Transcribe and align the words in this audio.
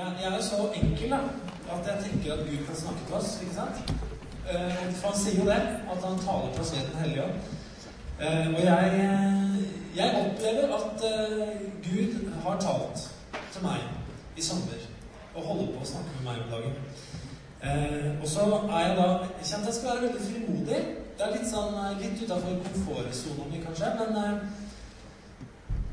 Jeg, 0.00 0.12
jeg 0.22 0.38
er 0.38 0.42
så 0.42 0.58
enkel 0.80 1.10
da, 1.10 1.16
at 1.72 1.88
jeg 1.88 1.96
tenker 2.04 2.32
at 2.32 2.38
Gud 2.50 2.60
kan 2.66 2.76
snakke 2.82 3.02
til 3.06 3.14
oss. 3.14 3.30
ikke 3.42 3.54
sant? 3.54 3.90
Eh, 4.50 4.84
for 4.96 5.08
han 5.08 5.18
sier 5.22 5.40
jo 5.40 5.48
det, 5.50 5.60
at 5.92 6.06
han 6.06 6.22
taler 6.26 6.48
til 6.52 6.62
oss 6.62 6.72
ved 6.74 6.86
Den 6.88 7.00
hellige 7.02 7.24
ånd. 7.24 7.36
Eh, 8.22 8.46
og 8.54 8.60
jeg, 8.70 8.86
eh, 9.00 9.58
jeg 9.98 10.08
opplever 10.20 10.72
at 10.78 11.04
Gud 11.88 12.14
har 12.44 12.56
talt 12.60 13.02
til 13.52 13.62
meg 13.66 13.84
i 14.36 14.46
sommer 14.48 14.86
og 15.34 15.44
holder 15.48 15.68
på 15.74 15.84
å 15.84 15.90
snakke 15.92 16.16
med 16.16 16.24
meg 16.30 16.40
om 16.44 16.54
dagen. 16.54 16.74
Og 18.22 18.26
så 18.28 18.46
er 18.70 18.80
jeg 18.86 18.96
da 18.96 19.06
Jeg 19.10 19.46
kjente 19.50 19.68
jeg 19.68 19.74
skal 19.74 19.90
være 19.90 20.02
veldig 20.06 20.24
frimodig. 20.30 20.80
Det 21.16 21.26
er 21.26 21.36
litt 21.36 21.52
sånn 21.52 21.76
litt 22.00 22.24
utafor 22.24 22.56
komfortsona 22.64 23.50
mi, 23.52 23.60
kanskje, 23.66 23.92
men 24.00 24.40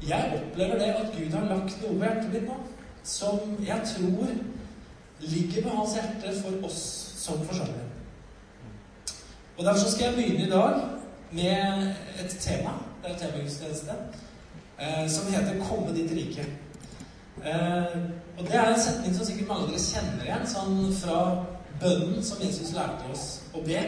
jeg 0.08 0.34
opplever 0.40 0.80
det 0.80 0.92
at 0.96 1.14
Gud 1.18 1.40
har 1.40 1.48
lagt 1.52 1.82
noe 1.82 2.00
på 2.00 2.04
hjertet 2.06 2.34
mitt 2.34 2.48
nå 2.48 2.58
som 3.08 3.40
jeg 3.68 3.82
tror 3.96 4.28
ligger 5.20 5.64
på 5.64 5.76
hans 5.76 5.96
hjerte 5.96 6.42
for 6.42 6.68
oss 6.68 6.80
som 7.18 7.46
forsamling. 7.48 7.88
Og 9.58 9.66
Derfor 9.66 9.90
skal 9.90 10.06
jeg 10.06 10.16
begynne 10.16 10.46
i 10.46 10.50
dag 10.50 10.82
med 11.32 11.94
et 12.24 12.38
tema. 12.40 12.70
Det 13.04 13.10
er 13.10 13.16
et 13.16 13.22
temagudstjeneste 13.22 13.92
eh, 14.82 15.10
som 15.10 15.34
heter 15.34 15.64
'Komme 15.64 15.96
ditt 15.96 16.12
rike'. 16.12 16.46
Eh, 17.46 17.98
og 18.38 18.44
Det 18.46 18.56
er 18.56 18.74
en 18.74 18.82
setning 18.82 19.16
som 19.16 19.26
sikkert 19.26 19.48
mange 19.48 19.64
av 19.64 19.70
dere 19.70 19.80
kjenner 19.80 20.24
igjen, 20.24 20.48
sånn 20.48 20.94
fra 20.94 21.46
bønnen 21.82 22.24
som 22.24 22.42
Jesus 22.42 22.74
lærte 22.74 23.12
oss 23.12 23.42
å 23.54 23.62
be. 23.66 23.82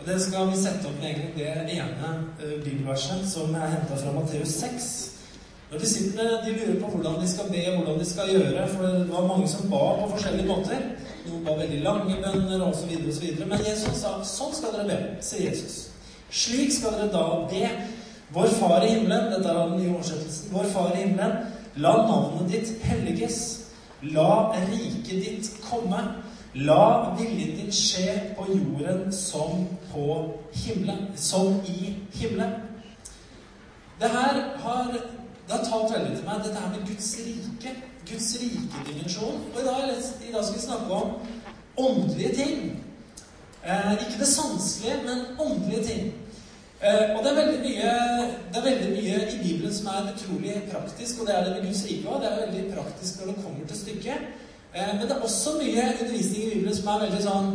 Og 0.00 0.06
Det 0.06 0.22
skal 0.22 0.50
vi 0.50 0.56
sette 0.56 0.88
opp 0.88 1.00
med 1.00 1.10
egentlig 1.10 1.44
det 1.44 1.78
ene 1.78 2.24
eh, 2.42 2.64
bibelverset 2.64 3.28
som 3.30 3.54
er 3.54 3.66
henta 3.66 3.96
fra 3.96 4.12
Matteus 4.12 4.48
6. 4.48 5.11
Når 5.72 5.80
disiplene 5.80 6.40
de 6.44 6.50
lurer 6.52 6.80
på 6.80 6.88
hvordan 6.92 7.14
de 7.22 7.28
skal 7.28 7.46
be, 7.48 7.60
hvordan 7.76 8.00
de 8.00 8.04
skal 8.04 8.28
gjøre 8.28 8.66
For 8.68 8.82
det 8.86 9.06
var 9.08 9.26
mange 9.26 9.48
som 9.48 9.70
ba 9.70 9.78
på 10.02 10.08
forskjellige 10.10 10.48
måter. 10.50 10.82
Noen 11.24 11.46
ba 11.46 11.54
veldig 11.56 11.78
lange 11.80 12.16
bønner 12.20 12.64
osv. 12.66 12.90
osv. 13.08 13.24
Men 13.40 13.64
Jesus 13.64 14.02
sa 14.02 14.18
sånn 14.26 14.52
skal 14.52 14.74
dere 14.76 14.84
be, 14.90 14.98
sier 15.24 15.46
Jesus. 15.48 15.78
Slik 16.28 16.74
skal 16.76 16.98
dere 16.98 17.08
da 17.14 17.22
be. 17.48 17.70
Vår 18.36 18.52
Far 18.58 18.84
i 18.84 18.90
himmelen, 18.90 19.30
dette 19.32 19.48
er 19.48 19.62
den 19.62 19.80
nye 19.80 19.94
oversettelsen, 19.94 20.52
vår 20.52 20.68
Far 20.74 20.92
i 20.92 21.06
himmelen, 21.06 21.48
la 21.80 21.94
navnet 22.04 22.52
ditt 22.52 22.84
helliges. 22.84 23.40
La 24.12 24.52
riket 24.68 25.24
ditt 25.24 25.50
komme. 25.64 26.02
La 26.68 27.14
viljen 27.16 27.56
din 27.56 27.72
skje 27.72 28.18
på 28.36 28.44
jorden 28.50 29.08
som 29.16 29.64
på 29.88 30.20
himmelen. 30.52 31.08
Som 31.16 31.62
i 31.64 31.94
himmelen. 32.12 32.58
Det 34.00 34.12
her 34.12 34.40
har 34.60 34.96
det 35.52 35.60
har 35.60 35.70
talt 35.70 35.92
veldig 35.94 36.16
til 36.16 36.26
meg, 36.28 36.44
dette 36.44 36.60
her 36.60 36.70
med 36.72 36.86
Guds 36.88 37.08
rike. 37.26 37.72
Guds 38.10 38.28
rike-dimensjon. 38.40 39.40
Og 39.54 39.58
i 39.60 39.66
dag, 39.66 39.82
i 40.28 40.32
dag, 40.32 40.44
skal 40.44 40.56
vi 40.56 40.66
snakke 40.66 40.92
om 41.00 41.10
åndelige 41.76 42.34
ting. 42.34 42.54
Eh, 43.66 43.92
ikke 43.92 44.20
det 44.22 44.28
sanselige, 44.28 44.96
men 45.06 45.18
åndelige 45.46 45.84
ting. 45.90 46.02
Eh, 46.82 47.16
og 47.16 47.24
det 47.24 47.30
er, 47.30 47.52
mye, 47.66 47.90
det 48.52 48.58
er 48.58 48.68
veldig 48.70 48.88
mye 48.96 49.18
i 49.34 49.38
Bibelen 49.42 49.74
som 49.74 49.90
er 49.92 50.08
utrolig 50.14 50.56
praktisk, 50.72 51.20
og 51.20 51.26
det 51.26 51.36
er 51.36 51.44
det 51.44 51.52
med 51.56 51.66
Guds 51.68 51.84
rike 51.88 52.08
òg. 52.08 52.22
Det 52.22 52.30
er 52.30 52.40
veldig 52.44 52.64
praktisk 52.74 53.20
når 53.20 53.32
det 53.32 53.44
kommer 53.44 53.68
til 53.68 53.78
stykket. 53.82 54.26
Eh, 54.74 54.90
men 54.96 55.04
det 55.06 55.14
er 55.16 55.26
også 55.28 55.50
mye 55.60 55.86
undervisning 56.00 56.42
i 56.42 56.50
Bibelen 56.54 56.76
som 56.76 56.90
er 56.94 57.04
veldig 57.04 57.22
sånn 57.28 57.52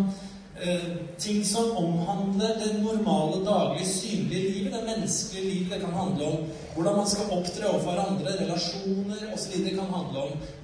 ting 1.17 1.45
som 1.45 1.77
omhandler 1.77 2.55
det 2.59 2.81
normale, 2.81 3.45
daglige, 3.45 3.85
synlige 3.85 4.51
livet, 4.51 4.73
det 4.73 4.83
menneskelige 4.85 5.49
livet. 5.53 5.71
Det 5.71 5.79
kan 5.79 5.93
handle 5.93 6.25
om 6.25 6.37
hvordan 6.75 6.95
man 6.95 7.09
skal 7.09 7.31
opptre 7.31 7.69
overfor 7.69 7.99
andre, 8.09 8.31
relasjoner 8.41 9.33
osv. 9.33 9.53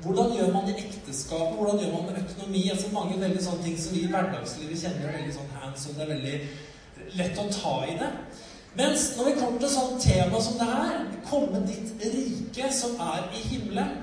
Hvordan 0.04 0.32
gjør 0.38 0.54
man 0.54 0.70
i 0.70 0.78
ekteskapet, 0.86 1.58
hvordan 1.58 1.80
gjør 1.80 1.92
man 1.92 2.06
med 2.08 2.24
økonomi. 2.24 2.70
altså 2.70 2.88
Mange 2.94 3.20
veldig 3.22 3.44
sånne 3.44 3.64
ting 3.64 3.78
som 3.80 3.96
vi 3.96 4.02
i 4.06 4.12
hverdagslivet 4.14 4.82
kjenner 4.82 5.10
er 5.10 5.18
veldig 5.20 5.36
sånn 5.38 5.54
hands 5.60 5.88
on. 5.88 5.96
Det 5.98 6.04
er 6.08 6.14
veldig 6.16 6.38
lett 7.20 7.44
å 7.44 7.48
ta 7.60 7.76
i 7.90 8.00
det. 8.02 8.12
Mens 8.78 9.12
når 9.18 9.30
vi 9.30 9.36
kommer 9.38 9.60
til 9.62 9.70
sånn 9.70 10.00
tema 10.02 10.42
som 10.42 10.58
det 10.58 10.70
her, 10.70 11.04
komme 11.30 11.62
ditt 11.70 11.94
rike 12.02 12.74
som 12.74 12.98
er 13.14 13.28
i 13.38 13.44
himmelen 13.52 13.94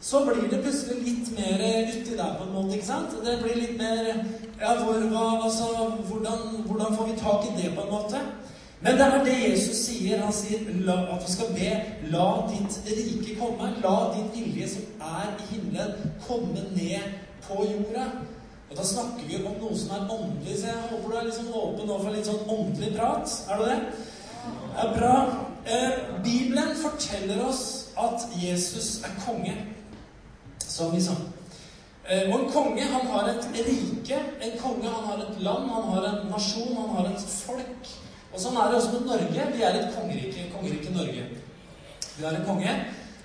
så 0.00 0.24
blir 0.24 0.50
det 0.50 0.62
plutselig 0.62 1.02
litt 1.02 1.30
mer 1.34 1.62
uti 1.90 2.16
der 2.16 2.36
på 2.38 2.44
en 2.44 2.54
måte. 2.54 2.74
ikke 2.76 2.86
sant? 2.86 3.16
Det 3.24 3.38
blir 3.42 3.56
litt 3.58 3.78
mer 3.78 4.04
ja, 4.60 4.74
hvor, 4.78 4.98
hva, 5.10 5.24
altså, 5.44 5.88
hvordan, 6.08 6.62
hvordan, 6.66 6.96
får 6.96 7.06
vi 7.06 7.16
tak 7.18 7.48
i 7.48 7.62
det 7.62 7.72
på 7.74 7.82
en 7.82 7.90
måte? 7.90 8.20
Men 8.80 8.94
det 8.94 9.06
er 9.06 9.24
det 9.24 9.36
Jesus 9.50 9.76
sier. 9.88 10.22
Han 10.22 10.32
sier 10.32 10.68
la, 10.86 11.00
at 11.14 11.24
vi 11.26 11.32
skal 11.32 11.50
be 11.54 11.70
La 12.12 12.28
ditt 12.50 12.78
rike 12.86 13.34
komme. 13.40 13.72
La 13.82 13.96
din 14.14 14.28
vilje 14.34 14.68
som 14.74 15.02
er 15.02 15.32
i 15.34 15.48
himmelen, 15.54 16.12
komme 16.28 16.62
ned 16.76 17.16
på 17.48 17.66
jorda. 17.66 18.06
Og 18.70 18.76
da 18.76 18.84
snakker 18.84 19.26
vi 19.26 19.40
om 19.40 19.56
noe 19.58 19.78
som 19.78 19.96
er 19.96 20.10
åndelig, 20.12 20.58
så 20.60 20.68
jeg 20.68 20.88
håper 20.90 21.10
du 21.10 21.16
er 21.16 21.26
liksom 21.26 21.52
åpen 21.56 21.90
for 21.90 22.14
litt 22.14 22.28
sånn 22.28 22.50
åndelig 22.52 22.92
prat. 22.98 23.34
Er 23.48 23.58
du 23.58 23.64
det? 23.66 23.78
Det 24.76 24.84
er 24.84 24.94
bra. 24.94 25.14
Eh, 25.66 25.98
Bibelen 26.22 26.76
forteller 26.76 27.42
oss 27.48 27.64
at 27.98 28.28
Jesus 28.38 29.00
er 29.02 29.16
konge 29.24 29.56
som 30.78 30.94
vi 30.94 31.02
sa. 31.02 31.16
Eh, 32.08 32.28
og 32.30 32.40
en 32.40 32.52
konge, 32.52 32.84
han 32.92 33.06
har 33.12 33.30
et 33.32 33.48
rike. 33.54 34.18
En 34.40 34.58
konge, 34.62 34.88
han 34.88 35.08
har 35.10 35.24
et 35.24 35.40
land, 35.44 35.70
han 35.70 35.88
har 35.92 36.06
en 36.08 36.30
nasjon, 36.32 36.76
han 36.76 36.94
har 36.96 37.10
et 37.10 37.24
folk. 37.32 37.90
Og 38.32 38.40
sånn 38.40 38.56
er 38.56 38.70
det 38.70 38.78
også 38.80 38.94
med 38.94 39.08
Norge. 39.10 39.48
Vi 39.54 39.64
er 39.64 39.78
et 39.80 39.96
kongerike, 39.96 40.46
kongerike 40.54 40.94
Norge. 40.94 41.26
Vi 42.18 42.26
har 42.26 42.36
en 42.36 42.46
konge 42.46 42.76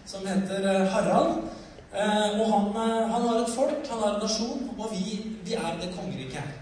som 0.09 0.25
heter 0.27 0.67
eh, 0.71 0.87
Harald. 0.95 1.45
Eh, 1.93 2.41
og 2.41 2.49
han, 2.49 2.67
han 3.13 3.27
har 3.29 3.43
et 3.43 3.53
folk, 3.53 3.85
han 3.91 4.01
har 4.01 4.15
en 4.15 4.25
nasjon, 4.25 4.67
og 4.77 4.91
vi, 4.95 5.19
vi 5.45 5.55
er 5.59 5.79
det 5.81 5.93
kongeriket. 5.93 6.59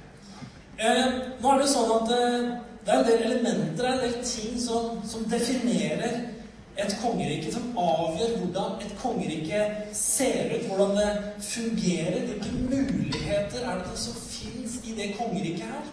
Nå 0.82 1.50
er 1.52 1.60
det 1.62 1.70
sånn 1.70 1.92
at 1.94 2.08
det 2.10 2.90
er 2.90 2.96
en 2.96 3.06
del 3.06 3.26
elementer, 3.28 3.86
en 3.86 4.00
del 4.02 4.16
ting 4.26 4.56
som, 4.58 4.96
som 5.06 5.28
definerer 5.30 6.31
et 6.78 6.98
kongerike 7.02 7.52
som 7.52 7.78
avgjør 7.78 8.38
hvordan 8.40 8.78
et 8.86 8.94
kongerike 9.02 9.64
ser 9.94 10.54
ut, 10.56 10.68
hvordan 10.68 10.98
det 10.98 11.10
fungerer. 11.44 12.20
Hvilke 12.28 12.52
muligheter 12.70 13.66
er 13.72 13.84
det 13.84 14.00
som 14.00 14.14
fins 14.14 14.80
i 14.84 14.96
det 14.96 15.16
kongeriket 15.18 15.68
her? 15.68 15.90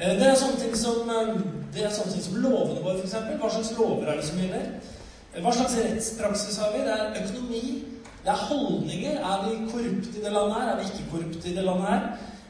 Eh, 0.00 0.14
det 0.18 0.26
er 0.28 0.34
sånne 0.38 0.60
ting 0.60 0.76
som, 0.76 1.10
eh, 1.10 1.90
sånne 1.90 2.12
ting 2.12 2.22
som 2.22 2.40
lovene 2.42 2.84
våre, 2.84 2.98
f.eks. 2.98 3.16
Hva 3.40 3.50
slags 3.50 3.72
lover 3.78 4.06
er 4.06 4.16
det 4.16 4.24
som 4.24 4.38
gjelder? 4.38 4.66
Eh, 5.34 5.42
hva 5.42 5.52
slags 5.52 5.78
rettspraksis 5.78 6.58
har 6.58 6.72
vi? 6.72 6.84
Det 6.86 6.94
er 6.94 7.22
økonomi. 7.22 7.84
Det 8.24 8.34
er 8.34 8.46
holdninger. 8.50 9.16
Er 9.18 9.44
vi 9.48 9.70
korrupte 9.72 10.18
i 10.18 10.24
det 10.24 10.32
landet 10.32 10.54
her? 10.54 10.68
Er 10.72 10.76
vi 10.76 10.88
ikke 10.90 11.10
korrupte 11.10 11.48
i 11.48 11.54
det 11.54 11.64
landet 11.64 11.88
her? 11.88 12.00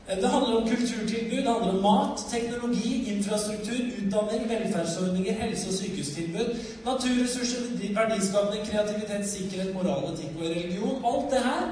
Det 0.09 0.29
handler 0.29 0.57
om 0.57 0.69
kulturtilbud, 0.69 1.37
det 1.37 1.53
handler 1.53 1.69
om 1.69 1.83
mat, 1.83 2.21
teknologi, 2.31 3.17
infrastruktur, 3.17 3.81
utdanning, 3.99 4.49
velferdsordninger, 4.49 5.33
helse- 5.33 5.69
og 5.69 5.75
sykehustilbud, 5.75 6.49
naturressurser, 6.85 7.61
verdiskapning, 7.99 8.67
kreativitet, 8.67 9.29
sikkerhet, 9.29 9.75
moral, 9.75 10.13
etikk 10.13 10.31
og 10.39 10.43
religion. 10.43 11.05
Alt 11.05 11.31
det 11.31 11.43
her, 11.45 11.63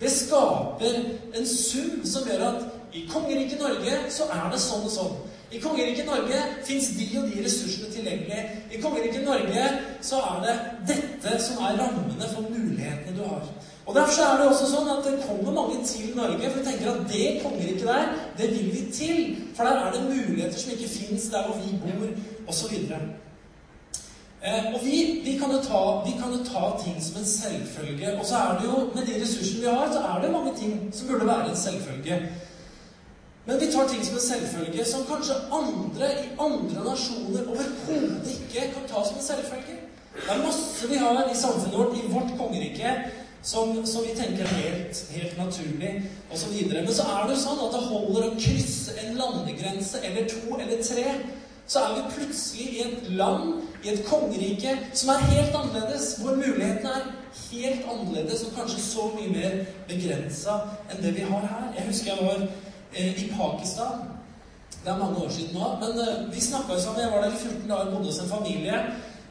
det 0.00 0.10
skaper 0.10 0.94
en 1.38 1.46
sum 1.46 2.04
som 2.04 2.28
gjør 2.28 2.46
at 2.48 2.62
i 2.92 3.08
kongeriket 3.10 3.58
Norge 3.60 3.98
så 4.08 4.22
er 4.38 4.46
det 4.52 4.60
sånn 4.60 4.86
og 4.86 4.94
sånn. 4.94 5.18
I 5.50 5.58
kongeriket 5.58 6.06
Norge 6.06 6.42
fins 6.64 6.92
de 6.98 7.06
og 7.18 7.30
de 7.30 7.42
ressursene 7.44 7.90
tilgjengelig. 7.90 8.42
I 8.70 8.80
kongeriket 8.82 9.24
Norge 9.26 9.64
så 10.02 10.20
er 10.28 10.44
det 10.44 10.56
dette 10.92 11.40
som 11.42 11.64
er 11.66 11.80
rammene 11.80 12.28
for 12.34 12.46
mulighetene 12.46 13.16
du 13.16 13.24
har. 13.26 13.48
Og 13.86 13.94
Derfor 13.94 14.22
er 14.22 14.36
det 14.38 14.46
også 14.46 14.66
sånn 14.70 14.90
at 14.92 15.06
det 15.06 15.16
kommer 15.24 15.56
mange 15.56 15.80
til 15.86 16.12
Norge, 16.14 16.50
for 16.50 16.60
vi 16.60 16.66
tenker 16.68 16.92
at 16.92 17.08
det 17.10 17.40
kongeriket 17.42 17.88
der, 17.88 18.12
det 18.38 18.50
vil 18.52 18.68
vi 18.76 18.84
til. 18.94 19.24
For 19.56 19.66
der 19.66 19.80
er 19.80 19.96
det 19.96 20.04
muligheter 20.06 20.58
som 20.62 20.76
ikke 20.76 20.92
fins 20.92 21.26
der 21.32 21.48
hvor 21.48 21.58
vi 21.58 21.74
bor, 21.82 22.12
osv. 22.52 22.76
Eh, 24.42 24.68
og 24.74 24.78
vi, 24.84 24.94
vi, 25.24 25.32
kan 25.40 25.50
ta, 25.64 25.80
vi, 26.06 26.14
kan 26.20 26.30
jo 26.32 26.44
ta, 26.46 26.70
ting 26.84 27.02
som 27.02 27.18
en 27.18 27.26
selvfølge. 27.26 28.14
Og 28.20 28.22
så 28.26 28.36
er 28.44 28.60
det 28.60 28.70
jo, 28.70 28.76
med 28.94 29.02
de 29.08 29.18
ressursene 29.24 29.64
vi 29.64 29.74
har, 29.74 29.90
så 29.92 30.04
er 30.12 30.22
det 30.22 30.32
mange 30.36 30.54
ting 30.60 30.78
som 30.94 31.10
burde 31.10 31.26
være 31.26 31.50
en 31.50 31.56
selvfølge. 31.56 32.22
Men 33.50 33.58
vi 33.58 33.72
tar 33.72 33.88
ting 33.88 34.04
som 34.04 34.14
en 34.14 34.20
selvfølge 34.22 34.84
som 34.84 35.06
kanskje 35.08 35.34
andre 35.52 36.08
i 36.22 36.26
andre 36.38 36.84
nasjoner 36.84 37.48
overhodet 37.50 38.28
ikke 38.34 38.68
kan 38.74 38.84
ta 38.86 39.00
som 39.08 39.16
en 39.18 39.24
selvfølge. 39.24 39.74
Det 40.14 40.28
er 40.34 40.44
masse 40.44 40.90
vi 40.90 40.98
har 41.00 41.18
i 41.24 41.34
samfunnet 41.40 41.78
vårt, 41.78 41.96
i 41.98 42.12
vårt 42.12 42.30
kongerike, 42.38 42.92
som, 43.42 43.74
som, 43.86 44.06
vi 44.06 44.14
tenker 44.20 44.46
helt, 44.54 45.02
helt 45.16 45.34
naturlig, 45.38 45.90
osv. 46.30 46.54
Men 46.70 46.94
så 46.94 47.08
er 47.16 47.26
det 47.26 47.34
jo 47.34 47.40
sånn 47.42 47.64
at 47.66 47.74
det 47.74 47.82
holder 47.88 48.28
å 48.28 48.38
krysse 48.38 48.96
en 49.02 49.18
landegrense 49.18 50.04
eller 50.06 50.30
to 50.30 50.54
eller 50.60 50.86
tre. 50.92 51.08
Så 51.66 51.82
er 51.82 51.98
vi 51.98 52.06
plutselig 52.14 52.70
i 52.70 52.86
et 52.86 53.12
land, 53.18 53.66
i 53.82 53.96
et 53.96 54.06
kongerike, 54.06 54.78
som 54.94 55.10
er 55.16 55.28
helt 55.34 55.58
annerledes. 55.64 56.12
Hvor 56.22 56.38
mulighetene 56.38 56.96
er 57.02 57.12
helt 57.50 57.92
annerledes 57.96 58.46
og 58.46 58.54
kanskje 58.62 58.86
så 58.86 59.10
mye 59.18 59.34
mer 59.34 59.62
begrensa 59.90 60.60
enn 60.86 61.02
det 61.02 61.16
vi 61.18 61.30
har 61.34 61.54
her. 61.56 61.70
Jeg 61.80 61.90
husker 61.90 62.14
jeg 62.14 62.30
var 62.30 62.50
i 62.96 63.32
Pakistan. 63.36 64.20
Det 64.84 64.90
er 64.92 64.98
mange 64.98 65.16
år 65.16 65.28
siden 65.28 65.54
nå. 65.54 65.66
Men 65.80 65.90
eh, 66.00 66.34
vi 66.34 66.40
snakka 66.40 66.72
jo 66.72 66.80
sammen. 66.80 67.00
Jeg 67.02 67.12
var 67.12 67.22
der 67.22 67.30
i 67.30 67.36
14 67.36 67.68
dager, 67.68 67.90
bodde 67.90 68.06
hos 68.06 68.18
en 68.18 68.28
familie. 68.28 68.74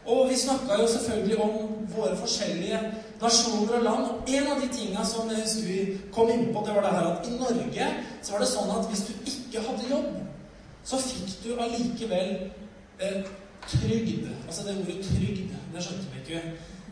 Og 0.06 0.30
vi 0.30 0.36
snakka 0.38 0.82
jo 0.82 0.88
selvfølgelig 0.88 1.42
om 1.42 1.52
våre 1.96 2.18
forskjellige 2.18 2.80
nasjoner 3.22 3.74
og 3.78 3.84
land. 3.84 4.04
Og 4.04 4.24
en 4.28 4.48
av 4.48 4.62
de 4.62 4.70
tinga 4.78 5.06
som 5.06 5.30
jeg 5.30 5.42
husker 5.42 5.68
vi 5.68 5.98
kom 6.14 6.30
inn 6.30 6.54
på, 6.54 6.64
det 6.66 6.76
var 6.76 6.82
det 6.86 6.96
her 6.96 7.12
at 7.12 7.28
i 7.28 7.36
Norge 7.38 7.90
så 8.22 8.32
var 8.32 8.40
det 8.44 8.50
sånn 8.54 8.72
at 8.78 8.90
hvis 8.90 9.06
du 9.08 9.14
ikke 9.32 9.66
hadde 9.68 9.92
jobb, 9.92 10.10
så 10.90 10.98
fikk 11.04 11.36
du 11.44 11.50
allikevel 11.60 12.32
eh, 13.00 13.22
trygd. 13.68 14.30
Altså 14.48 14.66
det 14.66 14.78
ordet 14.82 15.00
trygd, 15.06 15.56
det 15.74 15.84
skjønte 15.86 16.14
vi 16.14 16.24
ikke 16.24 16.44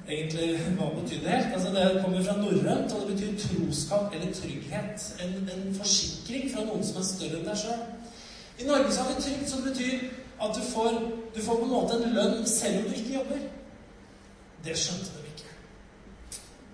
egentlig 0.08 0.60
hva 0.78 0.88
det 0.98 1.18
helt. 1.30 1.54
Altså 1.54 1.70
Det 1.76 2.02
kommer 2.04 2.24
fra 2.24 2.38
norrønt, 2.38 2.94
og 2.94 3.02
det 3.02 3.16
betyr 3.16 3.40
troskap 3.44 4.14
eller 4.16 4.34
trygghet. 4.34 5.16
En, 5.24 5.50
en, 5.54 5.76
forsikring 5.76 6.52
fra 6.54 6.64
noen 6.66 6.84
som 6.84 7.02
er 7.02 7.10
større 7.10 7.40
enn 7.40 7.50
deg 7.50 7.60
sjøl. 7.64 7.84
I 8.58 8.68
Norge 8.70 8.94
så 8.94 9.04
har 9.04 9.14
vi 9.14 9.22
trygd, 9.22 9.50
som 9.50 9.66
betyr 9.68 10.08
at 10.42 10.56
du 10.56 10.64
får, 10.74 11.00
du 11.36 11.42
får 11.42 11.60
på 11.60 11.68
en 11.68 11.76
måte 11.76 11.98
en 11.98 12.16
lønn 12.18 12.48
selv 12.50 12.80
om 12.80 12.90
du 12.90 12.98
ikke 12.98 13.18
jobber. 13.20 13.44
Det 14.66 14.78
skjønte 14.78 15.14
de 15.18 15.34
ikke. 15.34 15.54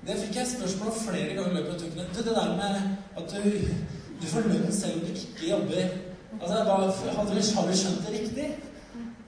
Det 0.08 0.20
fikk 0.22 0.40
jeg 0.40 0.54
spørsmål 0.54 0.94
om 0.94 1.02
flere 1.02 1.36
ganger 1.36 1.52
i 1.52 1.58
løpet 1.60 1.74
av 1.74 1.88
ukene. 1.88 2.08
Det 2.16 2.26
der 2.30 2.56
med 2.62 2.76
at 3.22 3.36
du, 3.36 3.50
du 4.22 4.28
får 4.28 4.50
lønn 4.52 4.72
selv 4.72 5.00
om 5.00 5.08
du 5.08 5.14
ikke 5.14 5.52
jobber 5.52 6.02
Altså, 6.42 6.64
hva, 6.66 6.76
har, 7.14 7.26
du, 7.30 7.36
har 7.56 7.68
du 7.70 7.76
skjønt 7.78 8.08
det 8.08 8.14
riktig? 8.14 8.46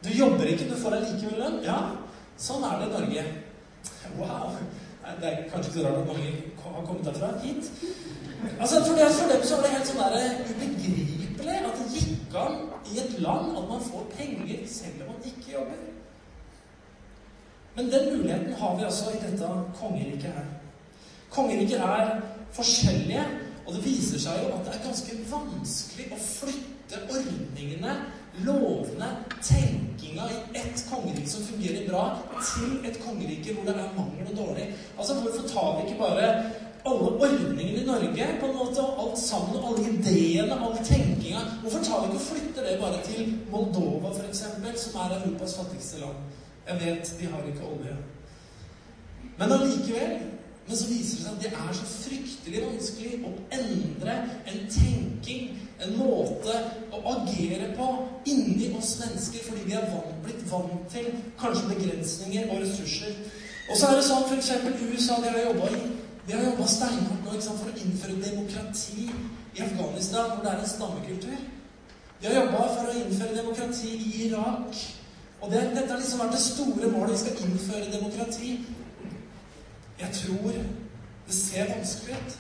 Du 0.03 0.09
jobber 0.09 0.49
ikke, 0.49 0.65
du 0.71 0.77
får 0.81 0.95
allikevel 0.97 1.37
lønn? 1.37 1.59
Ja, 1.63 1.75
sånn 2.41 2.65
er 2.65 2.79
det 2.81 2.87
i 2.87 2.93
Norge. 2.95 3.25
Wow! 4.17 4.55
Det 5.21 5.27
er 5.29 5.49
kanskje 5.51 5.69
ikke 5.69 5.79
så 5.79 5.87
rart 5.87 6.01
at 6.01 6.07
mange 6.07 6.29
har 6.63 6.85
kommet 6.85 7.05
derfra 7.05 7.27
hit. 7.43 7.71
Altså, 8.59 8.75
For 8.85 8.93
det 8.97 9.33
dem 9.33 9.43
så 9.43 9.55
var 9.55 9.63
det 9.63 9.73
helt 9.75 9.89
sånn 9.89 10.01
der 10.01 10.39
ubegripelig 10.49 11.57
at 11.59 11.77
det 11.79 11.91
gikk 11.93 12.37
an 12.41 12.57
i 12.91 12.97
et 13.03 13.19
land 13.21 13.57
at 13.59 13.67
man 13.69 13.85
får 13.85 14.07
penger 14.17 14.65
selv 14.69 15.05
om 15.05 15.13
man 15.13 15.29
ikke 15.29 15.53
jobber. 15.53 15.83
Men 17.75 17.91
den 17.91 18.17
muligheten 18.17 18.53
har 18.53 18.75
vi 18.77 18.83
altså 18.83 19.11
i 19.11 19.21
dette 19.21 19.49
kongeriket 19.79 20.31
her. 20.37 20.45
Kongeriker 21.29 21.81
er 21.83 22.21
forskjellige, 22.55 23.25
og 23.65 23.73
det 23.73 23.85
viser 23.85 24.21
seg 24.21 24.43
jo 24.43 24.53
at 24.55 24.65
det 24.65 24.75
er 24.75 24.85
ganske 24.85 25.17
vanskelig 25.31 26.05
å 26.15 26.19
flytte 26.23 27.01
ordningene, 27.09 27.95
lovene, 28.47 29.09
tenkinga 30.15 30.29
i 30.31 30.57
ett 30.57 30.89
kongerike 30.89 31.29
som 31.29 31.43
fungerer 31.43 31.87
bra, 31.89 32.17
til 32.55 32.85
et 32.85 32.99
kongerike 33.05 33.53
hvor 33.53 33.63
det 33.65 33.75
er 33.75 33.95
mangel 33.97 34.27
og 34.31 34.37
dårlig. 34.37 34.73
Altså, 34.99 35.13
Hvorfor 35.13 35.47
tar 35.47 35.75
vi 35.75 35.87
ikke 35.87 35.99
bare 35.99 36.51
alle 36.85 37.09
ordningene 37.25 37.81
i 37.81 37.85
Norge 37.85 38.27
på 38.39 38.45
en 38.45 38.55
måte, 38.55 38.81
og 38.81 39.09
alt 39.09 39.19
sammen, 39.19 39.63
alle 39.65 39.89
ideene, 39.89 40.53
all 40.53 40.77
tenkinga 40.85 41.39
Hvorfor 41.61 41.83
tar 41.83 42.01
vi 42.01 42.05
ikke 42.05 42.15
og 42.15 42.27
flytter 42.29 42.69
det 42.69 42.79
bare 42.81 43.01
til 43.03 43.37
Moldova, 43.51 44.13
f.eks., 44.13 44.43
som 44.81 45.01
er 45.01 45.17
Europas 45.17 45.55
fattigste 45.55 45.99
land? 45.99 46.17
Jeg 46.67 46.75
vet 46.85 47.15
de 47.19 47.25
har 47.25 47.43
ikke 47.47 47.67
olje. 47.73 47.97
Men 49.37 49.51
allikevel 49.51 50.19
men 50.67 50.77
så 50.77 50.87
viser 50.89 51.17
det 51.17 51.23
seg 51.23 51.33
at 51.35 51.43
det 51.43 51.49
er 51.53 51.73
så 51.77 51.85
fryktelig 51.85 52.61
vanskelig 52.63 53.17
å 53.21 53.31
endre 53.53 54.13
en 54.49 54.63
tenking, 54.73 55.51
en 55.83 55.97
måte 55.99 56.53
å 56.95 57.01
agere 57.11 57.73
på 57.75 57.89
inni 58.31 58.69
oss 58.77 58.93
mennesker 59.01 59.43
fordi 59.43 59.65
vi 59.67 59.75
er 59.75 59.89
vant, 59.91 60.13
blitt 60.23 60.45
vant 60.51 60.85
til 60.93 61.09
kanskje 61.41 61.73
begrensninger 61.73 62.47
og 62.53 62.63
ressurser. 62.63 63.17
Og 63.65 63.77
så 63.77 63.89
er 63.89 63.99
det 63.99 64.07
sånn 64.07 64.27
f.eks. 64.29 64.51
USA 64.85 65.19
de 65.23 65.33
har 65.33 65.47
jobba 65.49 65.71
i 65.73 65.83
de 66.25 66.33
har 66.33 66.41
jobba 66.41 66.65
steinhardt 66.65 67.25
nå 67.25 67.33
sant, 67.37 67.59
for 67.61 67.69
å 67.69 67.81
innføre 67.83 68.15
demokrati 68.17 69.03
i 69.05 69.61
Afghanistan, 69.61 70.31
hvor 70.31 70.41
det 70.41 70.51
er 70.51 70.63
en 70.63 70.71
stammekultur. 70.71 71.43
De 72.21 72.27
har 72.27 72.39
jobba 72.39 72.63
for 72.71 72.89
å 72.89 72.95
innføre 72.97 73.35
demokrati 73.35 73.91
i 73.93 74.13
Irak. 74.25 74.79
Og 75.43 75.51
det, 75.51 75.61
dette 75.75 75.91
har 75.91 76.01
liksom 76.01 76.23
vært 76.23 76.33
det 76.33 76.41
store 76.41 76.89
målet. 76.95 77.13
Vi 77.13 77.21
skal 77.21 77.43
innføre 77.45 77.91
demokrati. 77.93 78.55
Jeg 79.99 80.17
tror 80.17 80.57
det 81.27 81.37
ser 81.37 81.69
vanskelig 81.75 82.17
ut. 82.17 82.37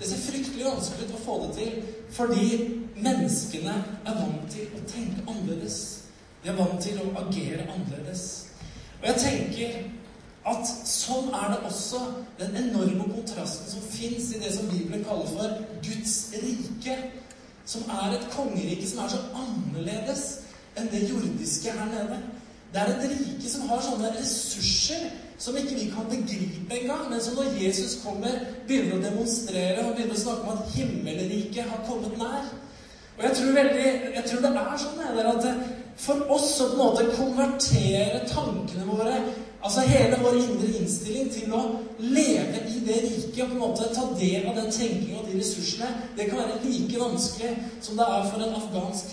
Det 0.00 0.08
ser 0.08 0.20
fryktelig 0.24 0.64
vanskelig 0.64 1.06
ut 1.08 1.16
å 1.18 1.24
få 1.24 1.34
det 1.42 1.50
til 1.58 1.96
fordi 2.16 2.46
menneskene 2.96 3.74
er 4.08 4.14
vant 4.16 4.46
til 4.50 4.70
å 4.72 4.80
tenke 4.88 5.24
annerledes. 5.28 5.76
De 6.40 6.48
er 6.48 6.56
vant 6.56 6.80
til 6.80 6.96
å 7.02 7.10
agere 7.20 7.66
annerledes. 7.68 8.22
Og 9.02 9.10
jeg 9.10 9.20
tenker 9.20 9.76
at 10.48 10.64
sånn 10.88 11.28
er 11.36 11.52
det 11.52 11.60
også 11.68 12.00
den 12.40 12.56
enorme 12.62 13.10
kontrasten 13.12 13.68
som 13.74 13.84
fins 13.92 14.32
i 14.32 14.40
det 14.40 14.54
som 14.56 14.72
Bibelen 14.72 15.04
kaller 15.04 15.28
for 15.34 15.60
Guds 15.84 16.16
rike. 16.40 16.96
Som 17.68 17.84
er 17.92 18.16
et 18.16 18.28
kongerike 18.32 18.88
som 18.88 19.04
er 19.04 19.12
så 19.12 19.20
annerledes 19.36 20.24
enn 20.80 20.88
det 20.90 21.04
jordiske 21.10 21.76
her 21.76 21.92
nede. 21.92 22.22
Det 22.72 22.80
er 22.80 22.94
et 22.94 23.10
rike 23.12 23.52
som 23.52 23.68
har 23.68 23.84
sånne 23.84 24.14
ressurser 24.16 25.10
som 25.40 25.56
ikke 25.56 25.74
vi 25.74 25.90
kan 25.90 26.08
begripe 26.10 26.76
engang, 26.76 27.06
men 27.10 27.20
som 27.24 27.38
når 27.38 27.54
Jesus 27.62 27.98
kommer, 28.04 28.42
begynner 28.68 28.98
å 28.98 29.04
demonstrere 29.04 29.84
og 29.86 29.94
begynner 29.96 30.18
å 30.18 30.24
snakke 30.24 30.46
om 30.46 30.58
at 30.58 30.74
himmelriket 30.74 31.70
har 31.70 31.84
kommet 31.88 32.18
nær. 32.20 32.50
Og 33.16 33.24
jeg 33.26 33.36
tror, 33.36 33.52
veldig, 33.56 33.86
jeg 34.14 34.24
tror 34.28 34.42
det 34.44 34.50
er 34.50 34.82
sånn 34.82 35.00
at 35.34 35.48
for 36.00 36.32
oss 36.32 36.54
å 36.60 36.70
på 36.70 36.76
en 36.76 36.80
måte 36.80 37.08
konvertere 37.16 38.22
tankene 38.28 38.86
våre 38.88 39.16
Altså 39.60 39.80
hele 39.80 40.16
vår 40.22 40.38
indre 40.40 40.68
innstilling 40.80 41.26
til 41.32 41.52
å 41.52 41.58
leve 42.00 42.62
i 42.64 42.78
det 42.80 42.94
riket 43.02 43.42
og 43.44 43.50
på 43.50 43.56
en 43.58 43.60
måte 43.60 43.90
ta 43.92 44.06
del 44.16 44.46
av 44.48 44.56
den 44.56 44.70
tenkingen 44.72 45.18
og 45.20 45.26
de 45.28 45.36
ressursene, 45.36 45.90
det 46.16 46.30
kan 46.30 46.40
være 46.40 46.62
like 46.64 47.00
vanskelig 47.02 47.50
som 47.84 47.98
det 48.00 48.06
er 48.08 48.24
for 48.30 48.40
en 48.40 48.56
afghansk 48.56 49.12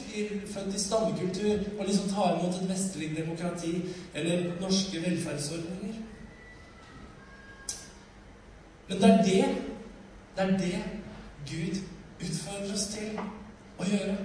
født 0.54 0.72
i 0.72 0.84
stammekultur 0.86 1.68
å 1.76 1.90
liksom 1.90 2.08
ta 2.14 2.30
imot 2.38 2.62
et 2.62 2.72
vestlig 2.72 3.12
demokrati 3.18 3.74
eller 4.16 4.48
norske 4.62 5.04
velferdsordninger. 5.04 6.00
Men 8.88 9.02
det 9.02 9.10
er 9.10 9.24
det 9.24 9.46
det 10.38 10.44
er 10.44 10.58
det 10.58 10.84
Gud 11.50 11.80
utfordrer 12.22 12.74
oss 12.74 12.84
til 12.94 13.16
å 13.80 13.88
gjøre. 13.88 14.18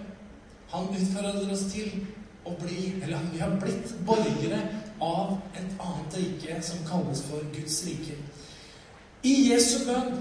Han 0.72 0.90
utfordrer 0.92 1.52
oss 1.54 1.64
til 1.72 2.02
å 2.44 2.52
bli, 2.60 2.92
eller 3.02 3.30
vi 3.32 3.40
har 3.40 3.54
blitt, 3.62 3.94
borgere 4.06 4.60
av 5.00 5.38
et 5.56 5.72
annet 5.80 6.18
rike 6.18 6.58
som 6.64 6.84
kalles 6.88 7.22
for 7.30 7.44
Guds 7.54 7.78
rike. 7.86 8.18
I 9.22 9.34
Jesu 9.52 9.86
bønn 9.86 10.20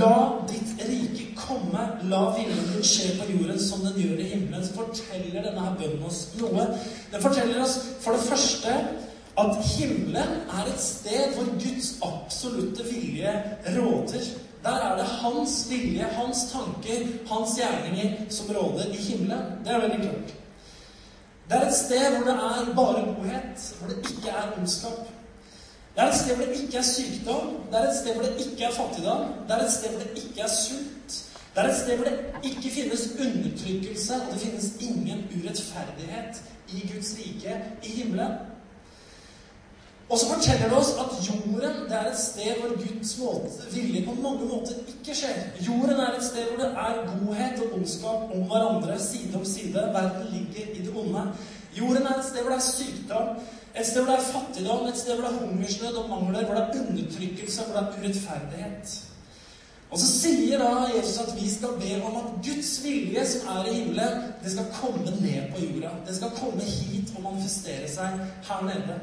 La 0.00 0.40
ditt 0.48 0.78
rike 0.88 1.26
komme, 1.36 1.82
la 2.08 2.20
viljen 2.32 2.68
din 2.70 2.84
skje 2.88 3.18
på 3.18 3.26
jorden 3.28 3.58
som 3.60 3.82
den 3.84 3.98
gjør 4.00 4.22
i 4.22 4.28
himmelen. 4.30 4.64
Så 4.64 4.78
forteller 4.78 5.44
denne 5.44 5.60
her 5.60 5.74
bønnen 5.76 6.06
oss 6.08 6.22
noe. 6.40 6.64
Den 7.12 7.20
forteller 7.20 7.60
oss 7.60 7.76
for 8.00 8.16
det 8.16 8.24
første 8.24 8.78
at 9.38 9.64
himmelen 9.64 10.32
er 10.58 10.66
et 10.74 10.80
sted 10.80 11.34
hvor 11.34 11.44
Guds 11.52 11.88
absolutte 12.02 12.84
vilje 12.84 13.32
råder. 13.76 14.24
Der 14.64 14.70
er 14.70 14.96
det 14.96 15.06
hans 15.06 15.66
vilje, 15.70 16.04
hans 16.04 16.38
tanker, 16.52 17.06
hans 17.28 17.58
gjerninger 17.58 18.30
som 18.30 18.56
råder 18.56 18.84
i 18.84 18.96
himmelen. 18.96 19.42
Det 19.64 19.72
er 19.72 19.80
veldig 19.80 19.98
klart. 19.98 20.34
Det 21.48 21.56
er 21.56 21.66
et 21.66 21.74
sted 21.74 22.16
hvor 22.16 22.24
det 22.30 22.34
er 22.34 22.74
bare 22.76 23.04
godhet, 23.04 23.74
hvor 23.78 23.88
det 23.88 24.10
ikke 24.10 24.28
er 24.28 24.58
ondskap. 24.58 25.08
Det 25.94 26.02
er 26.02 26.08
et 26.08 26.16
sted 26.16 26.36
hvor 26.36 26.44
det 26.44 26.60
ikke 26.62 26.78
er 26.78 26.82
sykdom, 26.82 27.50
det 27.70 27.78
er 27.80 27.88
et 27.88 27.96
sted 27.96 28.14
hvor 28.14 28.22
det 28.22 28.46
ikke 28.46 28.64
er 28.64 28.72
fattigdom, 28.72 29.26
det 29.48 29.54
er 29.56 29.64
et 29.64 29.72
sted 29.72 29.90
hvor 29.90 30.00
det 30.00 30.24
ikke 30.24 30.40
er 30.40 30.48
sult. 30.48 31.12
Det 31.54 31.62
er 31.62 31.68
et 31.68 31.76
sted 31.76 31.96
hvor 31.96 32.04
det 32.04 32.18
ikke 32.44 32.70
finnes 32.70 33.02
undertrykkelse, 33.20 34.14
og 34.14 34.32
det 34.32 34.40
finnes 34.40 34.72
ingen 34.80 35.20
urettferdighet 35.36 36.42
i 36.68 36.90
Guds 36.94 37.16
rike 37.18 37.60
i 37.82 37.88
himmelen. 37.88 38.32
Og 40.08 40.18
så 40.18 40.26
forteller 40.34 40.68
det 40.68 40.78
oss 40.78 40.90
at 41.00 41.12
jorden 41.28 41.76
det 41.88 41.96
er 41.96 42.10
et 42.10 42.18
sted 42.20 42.60
hvor 42.60 42.74
Guds 42.76 43.74
vilje 43.74 44.04
på 44.06 44.14
mange 44.22 44.44
måter 44.50 44.74
ikke 44.88 45.16
skjer. 45.16 45.38
Jorden 45.66 46.00
er 46.00 46.18
et 46.18 46.24
sted 46.24 46.44
hvor 46.50 46.60
det 46.64 46.70
er 46.86 46.98
godhet 47.12 47.62
og 47.64 47.78
ondskap 47.78 48.34
om 48.34 48.44
hverandre 48.50 48.98
side 49.00 49.36
om 49.38 49.44
side. 49.44 49.86
Verden 49.96 50.26
ligger 50.32 50.74
i 50.74 50.82
det 50.86 50.92
onde. 50.96 51.24
Jorden 51.78 52.02
er 52.02 52.18
et 52.18 52.28
sted 52.28 52.40
hvor 52.42 52.52
det 52.52 52.60
er 52.60 52.70
sykdom, 52.70 53.28
et 53.80 53.86
sted 53.86 54.04
hvor 54.04 54.12
det 54.12 54.20
er 54.20 54.32
fattigdom, 54.34 54.86
et 54.86 54.98
sted 54.98 55.14
hvor 55.14 55.28
det 55.28 55.34
er 55.34 55.46
hungersnød 55.46 55.96
og 56.02 56.08
mangler, 56.10 56.44
hvor 56.44 56.54
det 56.54 56.62
er 56.62 56.86
undertrykkelse, 56.90 57.62
hvor 57.62 57.80
det 57.80 57.82
er 57.82 57.98
urettferdighet. 57.98 59.00
Og 59.90 59.98
så 59.98 60.06
sier 60.10 60.58
da 60.58 60.70
Jesus 60.96 61.18
at 61.22 61.34
vi 61.42 61.50
skal 61.50 61.74
be 61.80 61.90
om 62.06 62.16
at 62.16 62.30
Guds 62.46 62.70
vilje, 62.84 63.26
som 63.26 63.50
er 63.56 63.66
i 63.70 63.74
himmelen, 63.74 64.22
det 64.44 64.52
skal 64.52 64.70
komme 64.80 65.04
ned 65.04 65.52
på 65.54 65.64
jorda. 65.64 65.90
Det 66.06 66.16
skal 66.16 66.32
komme 66.38 66.62
hit 66.62 67.12
og 67.16 67.22
manifestere 67.22 67.88
seg 67.88 68.24
her 68.48 68.64
nede. 68.70 68.96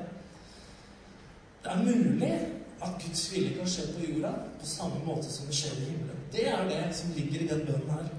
Det 1.63 1.71
er 1.71 1.83
mulig 1.85 2.33
at 2.81 2.89
Guds 3.03 3.33
vilje 3.33 3.57
kan 3.57 3.69
skje 3.69 3.91
på 3.93 4.05
jorda 4.07 4.31
på 4.59 4.65
samme 4.65 5.03
måte 5.05 5.29
som 5.29 5.45
det 5.45 5.55
skjer 5.55 5.77
i 5.77 5.89
himmelen. 5.91 6.23
Det 6.33 6.47
er 6.49 6.63
det 6.69 6.95
som 6.95 7.13
ligger 7.15 7.41
i 7.41 7.47
den 7.47 7.65
bønnen 7.67 7.91
her. 7.91 8.09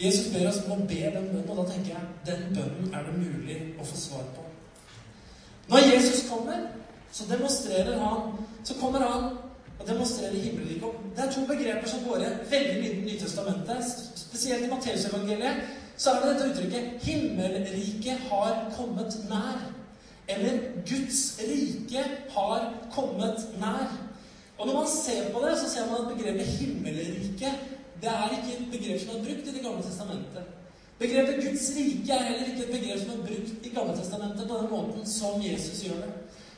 Jesus 0.00 0.28
ber 0.34 0.48
oss 0.48 0.60
om 0.66 0.76
å 0.76 0.86
be 0.86 1.00
den 1.14 1.30
bønnen, 1.32 1.48
og 1.48 1.56
da 1.62 1.64
tenker 1.72 1.94
jeg 1.94 2.04
den 2.26 2.44
bønnen 2.54 2.94
er 2.94 3.08
det 3.08 3.16
mulig 3.18 3.58
å 3.80 3.86
få 3.88 3.96
svar 3.98 4.28
på. 4.36 4.44
Når 5.68 5.88
Jesus 5.94 6.28
kommer, 6.28 6.68
så 7.12 7.24
demonstrerer 7.30 7.98
han 7.98 8.32
Så 8.64 8.74
kommer 8.80 9.00
han 9.00 9.24
og 9.78 9.86
demonstrerer 9.88 10.34
himmelriket. 10.34 10.96
Det 11.16 11.24
er 11.24 11.32
to 11.32 11.44
begreper 11.46 11.88
som 11.88 12.02
går 12.04 12.18
igjen 12.18 12.40
veldig 12.50 12.80
mye 12.80 12.90
i 12.90 13.04
Nytestamentet. 13.06 13.92
Spesielt 14.18 14.66
i 14.66 14.70
Matteusevangeliet 14.70 15.62
så 15.96 16.10
er 16.10 16.20
det 16.20 16.34
dette 16.34 16.48
uttrykket 16.50 17.02
'Himmelriket 17.02 18.18
har 18.30 18.74
kommet 18.76 19.16
nær'. 19.30 19.72
Eller 20.28 20.60
Guds 20.88 21.40
rike 21.40 22.04
har 22.34 22.68
kommet 22.94 23.48
nær. 23.60 23.88
Og 24.58 24.66
når 24.66 24.74
man 24.74 24.88
ser 24.90 25.32
på 25.32 25.42
det, 25.46 25.56
så 25.58 25.70
ser 25.70 25.90
man 25.90 26.04
at 26.04 26.12
begrepet 26.16 26.46
himmelrike 26.58 27.52
det 28.02 28.10
er 28.10 28.30
ikke 28.36 28.54
et 28.58 28.70
begrep 28.72 29.00
som 29.00 29.16
er 29.16 29.24
brukt 29.24 29.48
i 29.48 29.54
Det 29.56 29.62
gamle 29.64 29.82
testamentet. 29.82 30.44
Begrepet 30.98 31.44
Guds 31.44 31.72
rike 31.76 32.12
er 32.12 32.22
heller 32.22 32.46
ikke 32.46 32.64
et 32.66 32.80
begrep 32.80 32.98
som 33.00 33.10
er 33.14 33.26
brukt 33.26 33.66
i 33.66 33.74
Gamle 33.74 33.94
testamentet 33.96 34.48
på 34.48 34.56
den 34.60 34.70
måten 34.70 35.06
som 35.06 35.42
Jesus 35.42 35.82
gjør 35.86 36.00
det. 36.04 36.12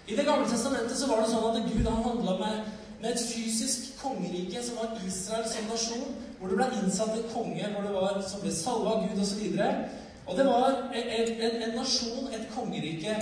I 0.09 0.17
Det 0.17 0.25
gamle 0.25 0.49
testamentet 0.49 0.97
så 0.97 1.09
var 1.11 1.21
det 1.21 1.33
sånn 1.33 1.49
at 1.51 1.67
Gud 1.69 1.89
han 1.89 2.07
handla 2.07 2.37
med, 2.39 2.71
med, 3.03 3.11
et 3.11 3.25
fysisk 3.33 3.91
kongerike 4.01 4.63
som 4.65 4.81
var 4.81 4.97
Israel 5.07 5.45
som 5.49 5.69
nasjon, 5.69 6.17
hvor 6.39 6.49
det 6.49 6.57
ble 6.57 6.71
innsatt 6.79 7.13
en 7.19 7.29
konge 7.35 7.69
hvor 7.75 7.85
det 7.85 7.93
var, 7.99 8.23
som 8.31 8.41
ble 8.41 8.55
salva 8.57 8.97
av 8.97 9.05
Gud 9.11 9.21
osv. 9.27 9.45
Og, 9.45 9.85
og 10.27 10.41
det 10.41 10.49
var 10.49 10.81
en, 10.89 11.13
en, 11.21 11.63
en 11.69 11.77
nasjon, 11.77 12.33
et 12.33 12.49
kongerike, 12.57 13.19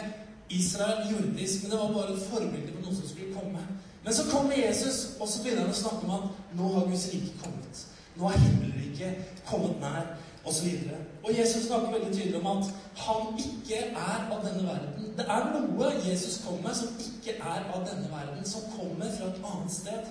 Israel 0.50 1.08
jordisk, 1.12 1.62
men 1.62 1.70
det 1.70 1.78
var 1.78 1.92
bare 1.92 2.14
et 2.14 2.26
forbilde 2.30 2.72
på 2.72 2.82
noe 2.84 2.96
som 2.96 3.08
skulle 3.08 3.34
komme. 3.34 3.64
Men 4.04 4.14
så 4.14 4.24
kommer 4.30 4.56
Jesus, 4.56 5.16
og 5.20 5.28
så 5.28 5.42
begynner 5.42 5.66
han 5.66 5.74
å 5.74 5.80
snakke 5.82 6.06
om 6.06 6.14
at 6.16 6.56
nå 6.56 6.70
har 6.74 6.86
Guds 6.88 7.08
rike 7.12 7.34
kommet. 7.42 7.82
Nå 8.16 8.30
er 8.30 8.40
himmelriket 8.44 9.42
kommet 9.46 9.76
nær 9.82 10.14
osv. 10.48 10.68
Og, 10.70 11.02
og 11.24 11.38
Jesus 11.38 11.66
snakker 11.66 11.92
veldig 11.92 12.14
tydelig 12.14 12.40
om 12.40 12.48
at 12.54 12.70
han 13.04 13.42
ikke 13.42 13.82
er 13.90 14.24
av 14.32 14.40
denne 14.46 14.64
verden. 14.64 15.12
Det 15.18 15.26
er 15.36 15.52
noe 15.52 15.92
Jesus 16.06 16.40
kommer 16.46 16.70
med 16.70 16.80
som 16.80 16.96
ikke 17.04 17.36
er 17.36 17.68
av 17.74 17.84
denne 17.84 18.08
verden, 18.12 18.44
som 18.48 18.66
kommer 18.72 19.12
fra 19.18 19.28
et 19.28 19.44
annet 19.52 19.76
sted. 19.76 20.10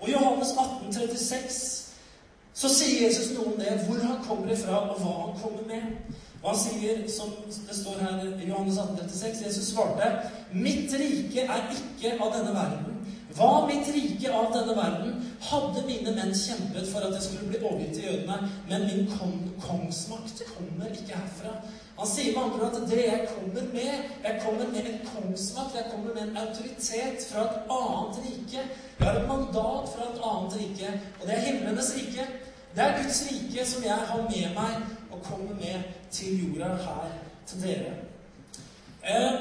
Og 0.00 0.10
Johannes 0.10 0.56
18, 0.58 0.92
36 0.92 1.91
så 2.54 2.68
sier 2.68 3.06
Jesus 3.06 3.32
noe 3.36 3.52
om 3.52 3.60
det, 3.60 3.78
hvor 3.86 4.02
han 4.04 4.20
kommer 4.26 4.52
ifra, 4.52 4.82
og 4.92 5.00
hva 5.00 5.12
han 5.26 5.38
kommer 5.40 5.64
med. 5.68 6.16
Og 6.42 6.50
han 6.50 6.58
sier, 6.58 7.02
som 7.08 7.32
det 7.46 7.76
står 7.76 8.02
her 8.02 8.24
i 8.26 8.48
Johannes 8.48 8.78
18, 8.78 8.98
36, 9.08 9.44
Jesus 9.46 9.70
svarte, 9.72 10.08
'Mitt 10.52 10.92
rike 10.92 11.46
er 11.46 11.70
ikke 11.72 12.16
av 12.18 12.34
denne 12.36 12.54
verden.' 12.54 12.92
Var 13.36 13.66
mitt 13.66 13.86
rike 13.94 14.32
av 14.32 14.50
denne 14.52 14.74
verden, 14.76 15.12
hadde 15.40 15.82
mine 15.86 16.12
menn 16.12 16.34
kjempet 16.36 16.88
for 16.92 17.06
at 17.06 17.14
jeg 17.16 17.22
skulle 17.22 17.48
bli 17.48 17.60
overgitt 17.62 17.94
til 17.96 18.04
jødene, 18.04 18.50
men 18.68 18.84
min 18.90 19.06
kong 19.14 19.38
kongsmakt 19.62 20.42
kommer 20.50 20.92
ikke 20.92 21.16
herfra. 21.16 21.54
Han 22.02 22.10
sier 22.10 22.32
med 22.34 22.42
andre 22.42 22.66
at 22.66 22.90
det 22.90 23.02
jeg 23.04 23.26
kommer 23.30 23.66
med, 23.72 23.90
jeg 24.24 24.40
kommer 24.44 24.66
med 24.74 24.86
en 24.90 25.02
kongsmakt, 25.06 25.76
jeg 25.76 25.90
kommer 25.90 26.14
med 26.14 26.22
en 26.22 26.36
autoritet 26.36 27.26
fra 27.30 27.44
et 27.46 27.60
annet 27.76 28.16
rike. 28.24 28.64
Jeg 28.98 29.06
har 29.06 29.20
et 29.20 29.28
mandat 29.28 29.92
fra 29.92 30.08
et 30.08 30.18
annet 30.30 30.56
rike, 30.60 30.88
og 31.20 31.28
det 31.28 31.36
er 31.36 31.44
himlenes 31.46 31.92
rike. 31.98 32.26
Det 32.74 32.82
er 32.84 32.98
Guds 33.02 33.22
rike 33.28 33.66
som 33.70 33.84
jeg 33.84 34.00
har 34.10 34.22
med 34.32 34.58
meg 34.58 34.74
og 35.12 35.22
kommer 35.28 35.54
med 35.54 35.94
til 36.10 36.42
jorda 36.42 36.74
her 36.88 37.14
til 37.46 37.62
dere. 37.68 37.94
Eh, 39.06 39.38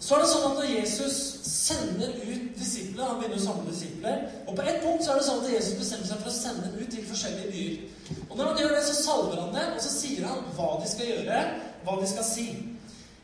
så 0.00 0.14
er 0.14 0.24
det 0.24 0.32
sånn 0.32 0.48
at 0.48 0.58
når 0.62 0.74
Jesus 0.78 1.22
sender 1.44 2.12
ut 2.22 2.50
disipler 2.56 3.04
Han 3.04 3.16
begynner 3.20 3.40
å 3.40 3.44
samle 3.44 3.72
disipler. 3.72 4.20
Og 4.46 4.54
på 4.56 4.64
ett 4.64 4.82
punkt 4.84 5.04
så 5.04 5.12
er 5.12 5.20
det 5.20 5.28
sånn 5.28 5.40
at 5.44 5.52
Jesus 5.52 5.80
bestemmer 5.80 6.08
seg 6.08 6.20
for 6.22 6.32
å 6.32 6.36
sende 6.40 6.68
dem 6.68 6.80
ut 6.80 6.92
til 6.94 7.08
forskjellige 7.08 7.52
byer. 7.52 8.20
Og 8.28 8.36
når 8.38 8.50
han 8.50 8.60
gjør 8.62 8.76
det, 8.76 8.84
så 8.86 9.00
salver 9.02 9.40
han 9.42 9.56
dem, 9.56 9.74
og 9.74 9.82
så 9.84 9.92
sier 9.92 10.28
han 10.30 10.46
hva 10.56 10.68
de 10.80 10.92
skal 10.92 11.10
gjøre, 11.12 11.42
hva 11.84 12.00
de 12.00 12.08
skal 12.10 12.26
si. 12.26 12.48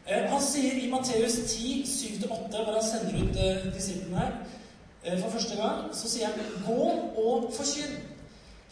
Eh, 0.06 0.26
han 0.30 0.42
sier 0.42 0.80
i 0.82 0.90
Matteus 0.92 1.38
10, 1.48 1.84
7-8, 1.88 2.64
hvor 2.64 2.74
han 2.76 2.84
sender 2.84 3.22
ut 3.22 3.38
eh, 3.40 3.70
disiplene 3.74 4.26
eh, 5.04 5.16
for 5.20 5.30
første 5.30 5.56
gang, 5.56 5.88
så 5.96 6.08
sier 6.08 6.26
han 6.26 6.34
'Gå 6.66 6.90
og 7.24 7.52
forkynn'. 7.56 8.02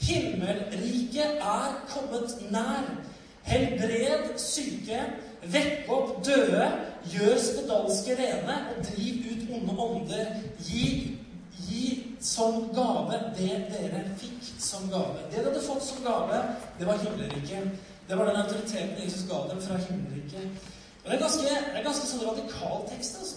Himmelriket 0.03 1.39
er 1.41 1.85
kommet 1.89 2.37
nær. 2.51 2.85
Helbred 3.43 4.39
syke, 4.39 4.99
vekk 5.43 5.89
opp 5.91 6.27
døde, 6.27 6.67
gjør 7.11 7.39
spedalske 7.39 8.15
rene 8.19 8.59
og 8.71 8.85
driv 8.87 9.25
ut 9.33 9.49
onde 9.57 9.79
ånder. 9.79 10.27
Gi, 10.63 11.19
gi 11.69 11.87
som 12.21 12.69
gave 12.75 13.19
det 13.39 13.57
dere 13.73 14.05
fikk 14.19 14.53
som 14.59 14.87
gave. 14.91 15.27
Det 15.31 15.39
dere 15.39 15.51
hadde 15.51 15.65
fått 15.67 15.87
som 15.87 16.05
gave, 16.07 16.43
det 16.79 16.87
var 16.87 17.03
himmelriket. 17.03 17.92
Det 18.09 18.19
var 18.19 18.25
den 18.29 18.37
autoriteten 18.37 19.05
Jesus 19.05 19.25
ga 19.31 19.39
dem 19.51 19.63
fra 19.63 19.77
himmelriket. 19.77 20.45
Og 21.05 21.11
Det 21.11 21.15
er 21.15 21.23
ganske, 21.27 21.43
det 21.43 21.79
er 21.79 21.89
ganske 21.89 22.07
sånn 22.07 22.27
radikal 22.31 22.79
tekst. 22.93 23.17
altså. 23.21 23.37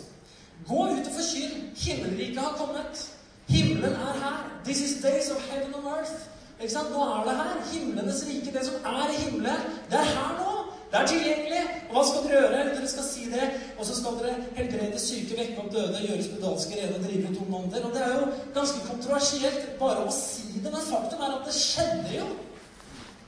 Gå 0.68 0.80
ut 0.86 1.08
og 1.10 1.14
forkynn. 1.20 1.56
Himmelriket 1.86 2.40
har 2.40 2.54
kommet. 2.62 3.10
Himmelen 3.48 3.94
er 3.94 4.16
her. 4.24 4.38
This 4.66 4.82
is 4.82 5.02
days 5.04 5.30
of 5.32 5.42
heaven 5.50 5.74
and 5.78 5.88
earth. 5.98 6.16
Ikke 6.60 6.74
sant? 6.74 6.92
Nå 6.92 7.02
er 7.04 7.24
det 7.28 7.36
her. 7.42 7.56
Himlenes 7.72 8.26
rike, 8.28 8.54
det 8.58 8.66
som 8.66 8.76
er 8.86 9.10
i 9.14 9.22
himmelen, 9.24 9.62
det 9.92 10.00
er 10.00 10.10
her 10.18 10.32
nå. 10.40 10.52
Det 10.92 11.02
er 11.02 11.08
tilgjengelig. 11.08 11.64
Og 11.90 11.96
hva 11.96 12.04
skal 12.08 12.24
dere 12.24 12.42
gjøre? 12.42 12.66
Dere 12.76 12.88
skal 12.88 13.04
si 13.04 13.26
det. 13.32 13.48
Og 13.78 13.86
så 13.86 13.96
skal 14.00 14.20
dere 14.22 14.36
helbrede 14.58 15.00
syke, 15.00 15.38
vekke 15.40 15.62
opp 15.62 15.72
døde, 15.74 16.04
gjøre 16.08 16.24
spedalske 16.24 16.82
rene, 16.82 17.02
drive 17.04 17.32
ut 17.32 17.42
onde 17.44 17.58
ånder. 17.58 17.88
Og 17.88 17.96
det 17.96 18.04
er 18.06 18.14
jo 18.20 18.28
ganske 18.58 18.88
kontroversielt 18.90 19.66
bare 19.80 20.06
å 20.06 20.14
si 20.16 20.62
det, 20.64 20.72
men 20.72 20.88
faktum 20.90 21.26
er 21.26 21.38
at 21.40 21.50
det 21.50 21.58
skjedde 21.58 22.14
jo. 22.20 22.30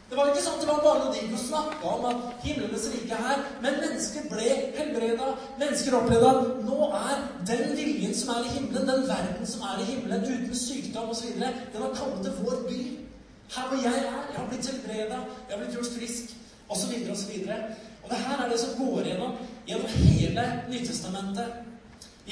Det 0.10 0.16
var 0.16 0.30
ikke 0.32 0.44
sånn 0.44 0.56
at 0.56 0.62
det 0.64 0.70
var 0.70 0.84
bare 0.86 1.00
noe 1.04 1.24
de 1.32 1.40
snakke 1.42 1.90
om 1.92 2.06
at 2.08 2.44
himlenes 2.46 2.86
rike 2.94 3.16
er 3.18 3.26
her. 3.26 3.42
Men 3.64 3.82
mennesker 3.82 4.30
ble 4.32 4.54
helbreda. 4.78 5.34
Mennesker 5.60 5.98
opplevde 5.98 6.30
at 6.30 6.62
nå 6.64 6.88
er 6.96 7.26
den 7.50 7.74
viljen 7.76 8.16
som 8.16 8.32
er 8.38 8.48
i 8.48 8.54
himmelen, 8.54 8.88
den 8.88 9.04
verden 9.10 9.50
som 9.52 9.66
er 9.68 9.84
i 9.84 9.90
himmelen, 9.90 10.24
uten 10.24 10.56
sykdom 10.56 11.12
osv., 11.12 11.36
den 11.36 11.84
har 11.84 11.98
kommet 12.00 12.24
til 12.24 12.40
vår 12.40 12.64
by. 12.70 12.80
Her 13.58 13.68
hvor 13.68 13.84
jeg 13.84 14.00
er. 14.00 14.24
Jeg 14.32 14.40
har 14.40 14.48
blitt 14.48 14.72
helbreda, 14.72 15.20
jeg 15.20 15.52
har 15.52 15.62
blitt 15.64 15.76
gjort 15.76 15.94
frisk, 15.98 16.34
osv., 16.70 16.96
osv. 17.12 17.36
Og 18.04 18.10
det 18.10 18.24
her 18.24 18.46
er 18.46 18.50
det 18.52 18.60
som 18.64 18.80
går 18.80 19.12
gjennom 19.12 19.38
gjennom 19.68 19.88
hele 19.88 20.64
Nytestamentet. 20.70 21.54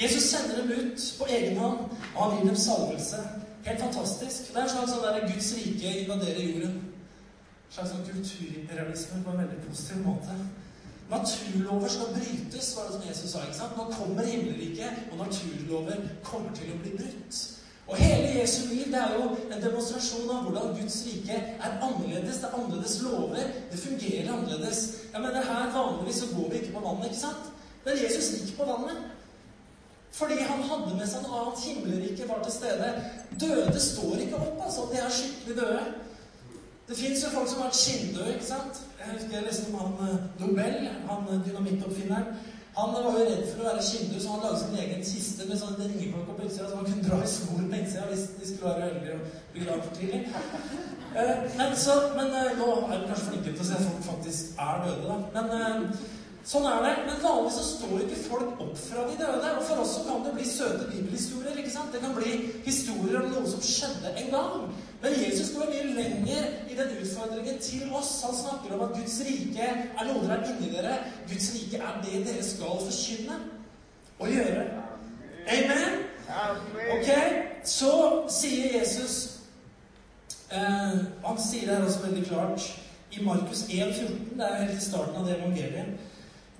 Jesus 0.02 0.22
sender 0.22 0.56
dem 0.56 0.70
ut 0.70 1.14
på 1.18 1.28
egen 1.28 1.56
hånd, 1.56 1.78
og 2.16 2.22
han 2.24 2.38
gir 2.38 2.48
dem 2.48 2.56
salvelse. 2.56 3.16
Helt 3.64 3.80
fantastisk. 3.80 4.48
Det 4.48 4.56
er 4.56 4.62
en 4.62 4.68
slags 4.68 4.92
sånn 4.92 5.04
der 5.04 5.24
Guds 5.28 5.54
rike 5.56 5.98
invaderer 6.02 6.44
jorden. 6.44 6.76
En 7.66 7.74
slags 7.74 7.90
sånn 7.90 9.24
på 9.24 9.34
en 9.34 9.42
veldig 9.42 9.58
positiv 9.66 10.06
måte. 10.06 10.36
Naturlover 11.10 11.88
skal 11.88 12.14
brytes, 12.14 12.76
var 12.76 12.86
det 12.86 12.94
som 12.94 13.04
Jesus 13.08 13.30
sa. 13.30 13.42
ikke 13.46 13.58
sant? 13.58 13.76
Nå 13.76 13.84
kommer 13.92 14.26
himmelriket, 14.26 15.04
og 15.12 15.20
naturlover 15.20 16.08
kommer 16.22 16.54
til 16.56 16.72
å 16.74 16.80
bli 16.82 16.96
brutt. 16.98 17.42
Og 17.86 17.96
hele 17.96 18.40
Jesu 18.40 18.66
liv 18.68 18.88
det 18.90 18.98
er 18.98 19.12
jo 19.14 19.28
en 19.54 19.60
demonstrasjon 19.62 20.30
av 20.34 20.46
hvordan 20.46 20.72
Guds 20.74 20.96
rike 21.06 21.36
er 21.38 21.76
annerledes. 21.86 22.40
Det 22.42 22.48
er 22.48 22.56
annerledes 22.58 22.96
lover. 23.02 23.52
Det 23.70 23.78
fungerer 23.78 24.32
annerledes. 24.32 24.80
Jeg 25.12 25.22
mener, 25.22 25.46
Her 25.46 25.70
vanligvis 25.74 26.18
så 26.22 26.32
går 26.32 26.48
vi 26.50 26.56
ikke 26.56 26.72
på 26.72 26.82
vannet, 26.88 27.04
ikke 27.04 27.20
sant? 27.20 27.52
Men 27.84 28.02
Jesus 28.02 28.32
gikk 28.34 28.56
på 28.58 28.66
vannet. 28.66 28.98
Fordi 30.12 30.40
han 30.48 30.62
hadde 30.62 30.96
med 30.96 31.06
seg 31.06 31.22
noe 31.22 31.44
annet. 31.44 31.62
Himmelriket 31.68 32.28
var 32.28 32.42
til 32.42 32.52
stede. 32.52 32.90
Døde 33.40 33.80
står 33.80 34.18
ikke 34.24 34.42
opp, 34.42 34.58
altså. 34.66 34.88
De 34.90 34.98
er 34.98 35.16
skikkelig 35.20 35.56
døde. 35.60 35.86
Det 36.88 36.96
fins 36.96 37.22
jo 37.24 37.30
folk 37.34 37.48
som 37.50 37.60
har 37.60 37.70
vært 37.70 37.78
skinndøde, 37.80 38.34
ikke 38.34 38.46
sant? 38.46 38.76
Jeg 38.98 39.14
husker 39.14 39.32
jeg 39.36 39.46
leste 39.46 39.72
om 39.72 39.78
han 39.80 39.96
eh, 40.04 40.20
Nobel, 40.42 40.76
han 41.08 41.24
eh, 41.32 41.40
dynamittoppfinneren. 41.46 42.28
Han 42.76 42.92
var 42.94 43.06
jo 43.06 43.24
redd 43.24 43.46
for 43.48 43.62
å 43.62 43.66
være 43.66 43.86
skinndød, 43.88 44.20
så 44.22 44.34
han 44.34 44.44
lagde 44.44 44.60
sin 44.60 44.78
egen 44.84 45.02
kiste 45.08 45.48
med 45.48 45.58
sånn 45.58 45.78
ringeklokke 45.80 46.36
på 46.36 46.46
utsida, 46.46 46.68
så 46.68 46.78
han 46.78 46.86
kunne 46.90 47.08
dra 47.08 47.18
i 47.24 47.32
skolen 47.32 47.70
på 47.72 47.80
innsida 47.80 48.06
hvis 48.10 48.24
de 48.36 48.50
skulle 48.50 48.74
være 48.74 48.90
uheldige 48.90 49.16
og 49.16 49.34
begravd 49.56 49.88
for 49.88 49.98
tidlig. 49.98 50.20
Eh, 51.16 51.34
men, 51.58 51.76
så, 51.86 51.96
men 52.18 52.34
nå 52.60 52.70
er 52.76 53.00
vi 53.00 53.10
kanskje 53.10 53.30
flinkere 53.32 53.56
til 53.56 53.64
å 53.64 53.68
se 53.70 53.80
at 53.80 53.88
folk 53.88 54.08
faktisk 54.12 54.62
er 54.68 54.86
døde, 54.86 55.18
da. 55.34 55.46
Men 55.50 55.90
sånn 56.46 56.66
er 56.70 56.82
det. 56.84 56.94
Men 57.08 57.22
vanligvis 57.22 57.58
så 57.58 57.64
står 57.68 58.04
ikke 58.04 58.22
folk 58.28 58.62
opp 58.64 58.74
fra 58.80 59.04
de 59.08 59.18
døde. 59.20 59.52
Og 59.58 59.64
for 59.68 59.82
oss 59.82 59.96
så 59.98 60.04
kan 60.06 60.24
det 60.26 60.34
bli 60.36 60.46
søte 60.48 60.88
bibelhistorier. 60.92 61.58
ikke 61.58 61.74
sant? 61.74 61.92
Det 61.92 62.02
kan 62.04 62.14
bli 62.16 62.36
historier 62.66 63.20
om 63.22 63.32
noe 63.34 63.50
som 63.50 63.64
skjedde 63.64 64.14
en 64.22 64.32
gang. 64.34 64.66
Men 65.02 65.18
Jesus 65.20 65.52
går 65.56 65.70
mye 65.72 65.92
lenger 65.98 66.48
i 66.70 66.78
den 66.78 66.96
utfordringen 67.02 67.60
til 67.62 67.92
oss. 67.92 68.14
Han 68.24 68.38
snakker 68.40 68.74
om 68.76 68.86
at 68.88 68.96
Guds 68.96 69.20
rike 69.26 69.68
er 69.68 70.08
noe 70.08 70.24
dere 70.24 70.40
er 70.40 70.50
inni 70.54 70.72
dere. 70.72 70.98
Guds 71.28 71.52
rike 71.54 71.82
er 71.82 72.02
det 72.04 72.24
dere 72.26 72.44
skal 72.46 72.82
forkynne 72.86 73.40
og 74.18 74.28
gjøre. 74.32 74.66
Amen? 75.46 76.02
Ok, 76.96 77.10
Så 77.64 77.92
sier 78.28 78.78
Jesus 78.78 79.38
uh, 80.52 80.98
Han 81.22 81.38
sier 81.38 81.66
det 81.66 81.76
her 81.76 81.84
også 81.86 82.02
veldig 82.02 82.26
klart 82.26 82.66
i 83.10 83.24
Markus 83.24 83.62
1,14. 83.62 84.34
Det 84.38 84.44
er 84.46 84.62
helt 84.62 84.82
i 84.82 84.84
starten 84.84 85.16
av 85.20 85.26
det 85.26 85.36
evangeliet. 85.38 86.12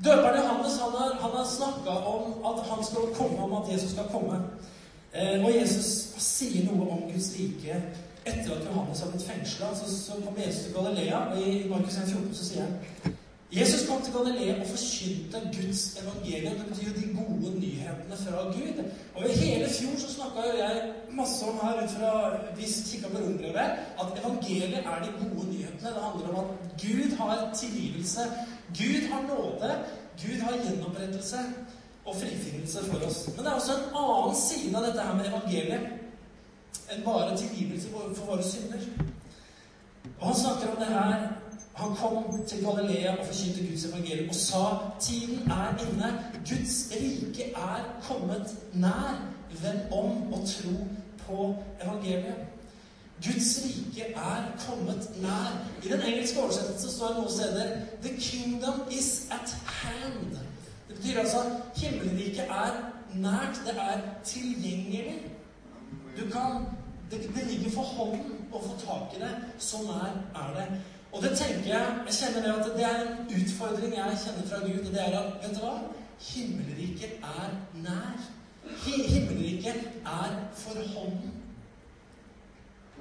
Døperen 0.04 0.36
Johannes 0.40 0.78
han 0.82 0.92
har, 1.00 1.10
han 1.20 1.30
har 1.38 1.46
snakka 1.58 1.90
om 1.90 2.24
at 2.50 2.64
han 2.70 2.84
skal 2.84 3.14
komme, 3.14 3.38
om 3.44 3.62
at 3.62 3.72
Jesus 3.72 3.90
skal 3.90 4.08
komme. 4.12 4.40
Eh, 5.14 5.44
og 5.44 5.54
Jesus 5.54 5.86
sier 6.18 6.66
noe 6.68 6.90
om 6.90 7.06
Guds 7.12 7.30
rike 7.38 7.78
etter 8.26 8.56
at 8.56 8.66
Johannes 8.66 9.00
har 9.00 9.12
blitt 9.12 9.28
fengsla, 9.28 9.70
så, 9.78 9.86
så 9.88 10.18
kom 10.24 10.36
Jesus 10.46 10.66
til 10.66 10.74
Galilea. 10.74 11.18
Og 11.30 11.40
i 11.40 11.68
Markus 11.70 11.96
1, 11.96 12.10
14 12.12 12.34
så 12.34 12.48
sier 12.50 12.66
han 12.66 13.14
Jesus 13.52 13.86
kom 13.88 14.02
til 14.02 14.12
Galilea 14.12 14.60
og 14.60 14.66
forkynte 14.66 15.38
Guds 15.56 15.82
evangelium. 16.02 16.54
Det 16.58 16.66
betyr 16.70 16.88
jo 16.88 16.94
de 17.00 17.06
gode 17.20 17.60
nyhetene 17.60 18.16
fra 18.24 18.44
Gud. 18.56 18.78
Og 19.14 19.28
i 19.30 19.36
hele 19.42 19.68
fjor 19.78 19.94
så 20.02 20.14
snakka 20.14 20.48
jo 20.48 20.56
jeg 20.58 20.92
masse 21.10 21.46
om 21.46 21.60
her 21.62 21.84
ut 21.84 21.90
fra 21.90 22.10
hvis 22.56 22.74
kikka 22.90 23.08
på 23.08 23.22
rombrevet, 23.22 23.70
at 24.02 24.18
evangeliet 24.20 24.82
er 24.92 24.98
de 25.04 25.12
gode 25.20 25.46
nyhetene. 25.50 25.55
Det 25.80 26.02
handler 26.02 26.28
om 26.28 26.44
at 26.44 26.82
Gud 26.82 27.16
har 27.16 27.54
tilgivelse. 27.54 28.20
Gud 28.78 29.08
har 29.12 29.22
nåde. 29.22 29.70
Gud 30.22 30.40
har 30.40 30.52
gjenopprettelse. 30.64 31.38
og 32.06 32.16
frifinnelse 32.16 32.78
for 32.84 33.06
oss. 33.06 33.28
Men 33.28 33.44
det 33.44 33.50
er 33.50 33.54
også 33.54 33.72
en 33.72 33.96
annen 33.98 34.36
side 34.36 34.76
av 34.78 34.84
dette 34.86 35.06
her 35.06 35.14
med 35.18 35.26
evangeliet 35.26 36.92
enn 36.94 37.02
bare 37.04 37.36
tilgivelse 37.36 37.88
for 37.90 38.26
våre 38.28 38.44
synder. 38.46 38.84
Og 40.20 40.26
han 40.28 40.36
snakker 40.38 40.70
om 40.70 40.76
det 40.78 40.86
her 40.92 41.24
han 41.76 41.96
kom 41.96 42.44
til 42.48 42.62
Galilea 42.64 43.16
og 43.18 43.26
forkynte 43.26 43.66
Guds 43.66 43.84
evangelium 43.84 44.28
og 44.28 44.34
sa 44.34 44.62
tiden 45.00 45.50
er 45.50 45.82
inne. 45.82 46.12
Guds 46.48 46.76
rike 46.94 47.50
er 47.52 47.82
kommet 48.02 48.54
nær. 48.72 49.18
Vend 49.62 49.92
om 49.92 50.32
og 50.32 50.40
tro 50.48 50.72
på 51.26 51.54
evangeliet. 51.82 52.55
Guds 53.24 53.60
rike 53.64 54.12
er 54.12 54.42
kommet 54.68 55.10
nær. 55.22 55.52
I 55.84 55.88
den 55.88 56.02
engelske 56.02 56.42
oversettelsen 56.42 56.90
står 56.90 57.08
det 57.08 57.16
noen 57.16 57.32
steder 57.32 57.70
The 58.02 58.12
kingdom 58.20 58.80
is 58.90 59.28
at 59.30 59.56
hand. 59.64 60.36
Det 60.88 60.96
betyr 60.96 61.18
altså 61.20 61.38
himmelriket 61.76 62.44
er 62.44 62.72
nært. 63.14 63.62
Det 63.66 63.74
er 63.78 64.00
tilgjengelig. 64.24 65.32
Du 66.18 66.30
kan 66.30 66.66
det, 67.10 67.20
det 67.34 67.46
ligger 67.50 67.70
for 67.70 67.82
hånden 67.82 68.36
å 68.52 68.60
få 68.60 68.76
tak 68.82 69.16
i 69.16 69.22
det. 69.22 69.32
Så 69.58 69.82
nær 69.86 70.12
er 70.42 70.52
det. 70.58 70.66
Og 71.12 71.22
det 71.22 71.32
tenker 71.38 71.70
jeg 71.70 71.98
Jeg 72.06 72.14
kjenner 72.18 72.42
det 72.42 72.54
at 72.54 72.72
det 72.76 72.84
er 72.84 73.02
en 73.06 73.28
utfordring 73.38 73.94
jeg 73.96 74.18
kjenner 74.24 74.48
fra 74.50 74.60
Gud. 74.66 74.82
Og 74.86 74.92
det 74.92 75.02
er 75.04 75.18
at 75.20 75.38
vet 75.42 75.56
du 75.56 75.62
hva? 75.64 75.76
Himmelriket 76.28 77.18
er 77.22 77.56
nær. 77.86 78.28
Himmelriket 78.84 79.82
er 80.04 80.38
for 80.54 80.84
hånden. 80.94 81.35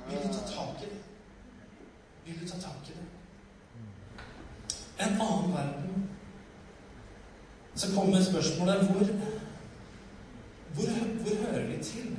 Vil 0.09 0.17
du 0.23 0.27
ta 0.33 0.41
tak 0.47 0.83
i 0.83 0.89
det? 0.91 1.01
Vil 2.25 2.41
du 2.41 2.47
ta 2.49 2.59
tak 2.61 2.89
i 2.89 2.97
det? 2.97 3.07
En 5.05 5.21
annen 5.21 5.53
verden. 5.53 6.09
Så 7.75 7.87
kommer 7.95 8.23
spørsmålet 8.23 8.85
hvor, 8.87 9.05
hvor, 10.73 10.89
hvor 11.21 11.35
hører 11.45 11.67
vi 11.67 11.83
til? 11.83 12.15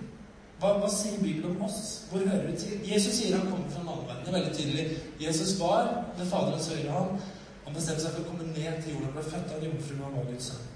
Hva, 0.61 0.73
hva, 0.81 0.89
sier 0.89 1.21
Bibelen 1.21 1.57
om 1.57 1.63
oss? 1.69 2.07
Hvor 2.11 2.19
hører 2.19 2.47
vi 2.51 2.57
til? 2.59 2.81
Jesus 2.93 3.19
sier 3.19 3.37
han 3.37 3.49
kommer 3.51 3.71
fra 3.71 3.81
en 3.81 3.89
annen 3.89 4.09
verden. 4.09 4.25
Det 4.25 4.33
er 4.33 4.39
veldig 4.39 4.57
tydelig. 4.57 4.87
Jesus 5.21 5.61
var 5.61 5.91
med 6.19 6.27
Faderens 6.27 6.69
høyre 6.73 6.93
hånd. 6.93 7.21
Han 7.67 7.75
bestemte 7.75 8.05
seg 8.05 8.15
for 8.15 8.25
å 8.25 8.31
komme 8.31 8.49
ned 8.53 8.83
til 8.83 8.95
jorden. 8.95 9.09
Han 9.09 9.17
ble 9.19 9.25
født 9.27 9.53
av 9.53 9.61
en 9.61 9.69
jomfru, 9.69 9.97
og 10.01 10.17
var 10.17 10.29
Guds 10.31 10.51
sønn. 10.51 10.69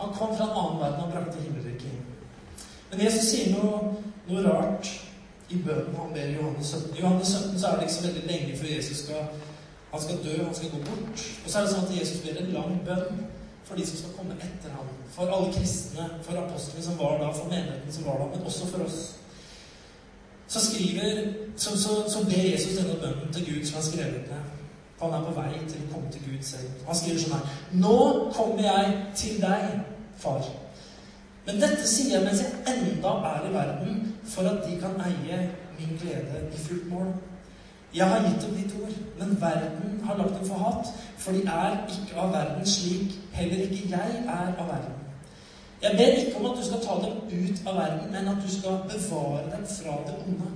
Han 0.00 0.14
kom 0.18 0.36
fra 0.36 0.48
en 0.48 0.58
annen 0.60 0.80
verden 0.80 1.04
og 1.04 1.12
brakte 1.12 1.42
himmelriket 1.42 1.90
inn. 1.90 2.06
Men 2.90 3.02
Jesus 3.06 3.30
sier 3.30 3.52
noe, 3.54 3.94
noe 4.28 4.42
rart 4.44 4.90
i 5.48 5.58
bønnen 5.62 5.94
han 5.98 6.14
ber 6.14 6.30
i 6.30 6.36
Johannes 6.36 6.66
17. 6.66 6.96
I 6.96 7.00
Johannes 7.00 7.28
17 7.28 7.60
så 7.60 7.66
er 7.66 7.76
det 7.76 7.82
ikke 7.86 7.94
så 7.94 8.06
veldig 8.06 8.24
lenge 8.30 8.58
før 8.58 8.72
Jesus 8.76 9.02
skal, 9.04 9.28
han 9.92 10.02
skal 10.02 10.22
dø, 10.24 10.36
han 10.44 10.54
skal 10.54 10.70
gå 10.70 10.80
bort. 10.88 11.26
Og 11.44 11.50
så 11.50 11.58
er 11.58 11.66
det 11.66 11.74
sånn 11.74 11.86
at 11.86 11.94
Jesus 11.98 12.24
ber 12.24 12.40
en 12.40 12.54
lang 12.56 12.80
bønn 12.88 13.20
for 13.66 13.78
de 13.78 13.86
som 13.86 14.00
skal 14.00 14.16
komme 14.18 14.38
etter 14.48 14.74
ham. 14.74 14.90
For 15.14 15.30
alle 15.36 15.52
kristne, 15.54 16.08
for 16.26 16.40
apostlene 16.40 16.84
som 16.88 16.98
var 16.98 17.20
da, 17.22 17.30
for 17.34 17.50
menigheten 17.50 17.94
som 17.94 18.08
var 18.08 18.20
da, 18.22 18.28
men 18.32 18.50
også 18.50 18.68
for 18.72 18.86
oss. 18.86 19.00
Så 20.48 20.62
skriver, 20.62 21.32
så, 21.56 21.78
så, 21.78 22.02
så 22.10 22.22
ber 22.26 22.50
Jesus 22.50 22.76
denne 22.78 22.98
bønnen 23.02 23.32
til 23.34 23.46
Gud 23.46 23.64
som 23.66 23.80
har 23.80 23.88
skrevet 23.88 24.28
ned. 24.30 24.52
Han 25.00 25.12
er 25.12 25.24
på 25.26 25.32
vei 25.36 25.50
til 25.68 25.82
å 25.82 25.88
komme 25.92 26.12
til 26.12 26.22
Gud 26.24 26.44
selv. 26.46 26.84
Han 26.86 26.96
skriver 26.96 27.20
sånn 27.20 27.34
her 27.36 27.80
Nå 27.82 27.96
kommer 28.32 28.62
jeg 28.64 28.94
til 29.18 29.42
deg, 29.42 29.82
far. 30.16 30.46
Men 31.46 31.60
dette 31.62 31.84
sier 31.86 32.16
jeg 32.16 32.24
mens 32.24 32.40
jeg 32.42 32.62
enda 32.72 33.12
er 33.32 33.44
i 33.46 33.52
verden, 33.54 33.98
for 34.28 34.42
at 34.42 34.64
de 34.66 34.80
kan 34.80 35.00
eie 35.06 35.50
min 35.78 35.98
glede 36.00 36.48
i 36.54 36.58
fullt 36.58 36.90
mål. 36.90 37.14
Jeg 37.94 38.08
har 38.08 38.22
gitt 38.28 38.42
dem 38.42 38.54
ditt 38.54 38.74
ord, 38.82 38.92
men 39.18 39.40
verden 39.40 40.00
har 40.04 40.16
lagt 40.16 40.38
dem 40.38 40.48
for 40.48 40.58
hat, 40.58 40.86
for 41.18 41.32
de 41.32 41.42
er 41.46 41.76
ikke 41.88 42.20
av 42.20 42.32
verden 42.32 42.66
slik 42.66 43.18
heller 43.32 43.62
ikke 43.62 43.88
jeg 43.90 44.24
er 44.26 44.52
av 44.58 44.66
verden. 44.68 44.96
Jeg 45.82 45.92
ber 45.96 46.18
ikke 46.20 46.36
om 46.36 46.46
at 46.50 46.58
du 46.58 46.64
skal 46.66 46.82
ta 46.84 46.94
dem 47.04 47.16
ut 47.30 47.62
av 47.66 47.76
verden, 47.76 48.12
men 48.12 48.28
at 48.28 48.42
du 48.44 48.50
skal 48.58 48.78
bevare 48.90 49.44
dem 49.52 49.66
fra 49.78 49.96
det 50.06 50.16
onde. 50.26 50.50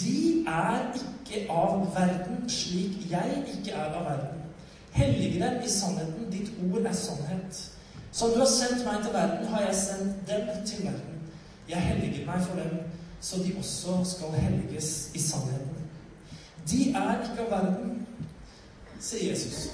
De 0.00 0.44
er 0.46 0.80
ikke 0.94 1.46
av 1.52 1.86
verden 1.94 2.48
slik 2.48 3.10
jeg 3.10 3.44
ikke 3.54 3.72
er 3.72 3.94
av 3.98 4.04
verden. 4.04 4.42
Hellige 4.92 5.40
dem 5.44 5.62
i 5.64 5.68
sannheten. 5.68 6.30
Ditt 6.32 6.50
ord 6.72 6.86
er 6.86 6.92
sannhet. 6.92 7.70
Som 8.12 8.30
du 8.30 8.38
har 8.38 8.46
sendt 8.50 8.84
meg 8.86 9.02
til 9.02 9.12
verden, 9.12 9.46
har 9.46 9.60
jeg 9.66 9.74
sendt 9.74 10.28
dem 10.28 10.48
til 10.66 10.84
verden. 10.84 11.13
Jeg 11.68 11.80
helliger 11.80 12.26
meg 12.26 12.42
for 12.44 12.60
dem, 12.60 12.78
så 13.20 13.40
de 13.44 13.54
også 13.58 14.00
skal 14.04 14.40
helliges 14.40 15.10
i 15.14 15.20
sannheten. 15.22 15.84
De 16.70 16.80
er 16.92 17.22
ikke 17.22 17.44
av 17.44 17.50
verden, 17.50 18.06
sier 19.00 19.30
Jesus. 19.30 19.68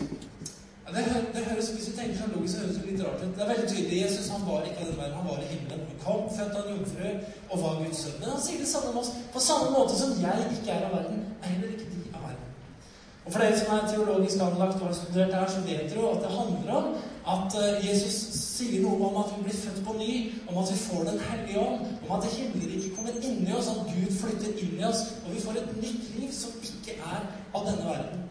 Det, 0.90 1.02
det, 1.34 1.44
høres, 1.46 1.68
Hvis 1.70 1.86
du 1.86 1.92
tenker 1.94 2.16
sånn 2.18 2.32
logisk, 2.34 2.56
så 2.56 2.62
høres 2.64 2.78
det 2.80 2.88
litt 2.88 3.02
rart 3.04 3.20
ut. 3.22 3.34
Det 3.36 3.42
er 3.44 3.50
veldig 3.52 3.66
tydelig. 3.70 3.98
Jesus 4.00 4.30
han 4.32 4.46
var 4.46 4.64
ikke 4.66 4.82
av 4.82 4.88
den 4.88 4.96
verden, 4.98 5.18
han 5.20 5.28
var 5.28 5.42
i 5.42 5.50
himmelen. 5.50 5.84
Han 5.90 6.00
kom, 6.02 6.24
født 6.34 6.56
av 6.58 6.64
en 6.64 6.72
jomfru 6.74 7.10
og 7.50 7.62
var 7.62 7.76
Guds 7.82 8.00
sønn. 8.04 8.16
Men 8.18 8.32
han 8.32 8.42
sier 8.42 8.62
det 8.62 8.70
samme 8.70 8.90
om 8.90 8.98
oss. 9.02 9.12
På 9.34 9.42
samme 9.44 9.70
måte 9.74 9.98
som 10.00 10.16
jeg 10.18 10.48
ikke 10.56 10.74
er 10.74 10.88
av 10.88 10.96
verden, 10.96 11.22
er 11.38 11.54
heller 11.54 11.76
ikke 11.76 11.92
de 11.92 12.02
av 12.10 12.24
verden. 12.26 12.48
Og 13.22 13.30
For 13.30 13.44
dere 13.44 13.60
som 13.60 13.76
er 13.76 13.86
teologisk 13.92 14.42
anlagt 14.48 14.80
og 14.80 14.88
har 14.88 14.98
studert 14.98 15.38
her, 15.38 15.46
så 15.54 15.62
vet 15.68 15.94
dere 15.94 16.10
at 16.10 16.26
det 16.26 16.34
handler 16.34 16.74
om 16.80 16.90
at 17.26 17.56
eh, 17.60 17.88
Jesus 17.88 18.16
sier 18.34 18.80
noe 18.82 19.08
om 19.08 19.20
at 19.20 19.32
vi 19.36 19.44
blir 19.44 19.60
født 19.60 19.84
på 19.84 19.94
ny, 19.98 20.14
om 20.48 20.58
at 20.62 20.72
vi 20.72 20.78
får 20.78 21.04
Den 21.04 21.20
hellige 21.28 21.60
ånd, 21.60 21.86
om 22.08 22.16
at 22.16 22.28
himmelriket 22.32 22.96
kommer 22.96 23.12
inni 23.22 23.52
oss, 23.52 23.68
at 23.68 23.86
Gud 23.92 24.10
flytter 24.20 24.52
inn 24.64 24.80
i 24.80 24.84
oss, 24.84 25.04
og 25.24 25.34
vi 25.34 25.40
får 25.44 25.60
et 25.60 25.76
nytt 25.76 26.10
liv 26.16 26.32
som 26.32 26.50
ikke 26.62 26.98
er 26.98 27.24
av 27.54 27.66
denne 27.66 27.86
verden. 27.86 28.26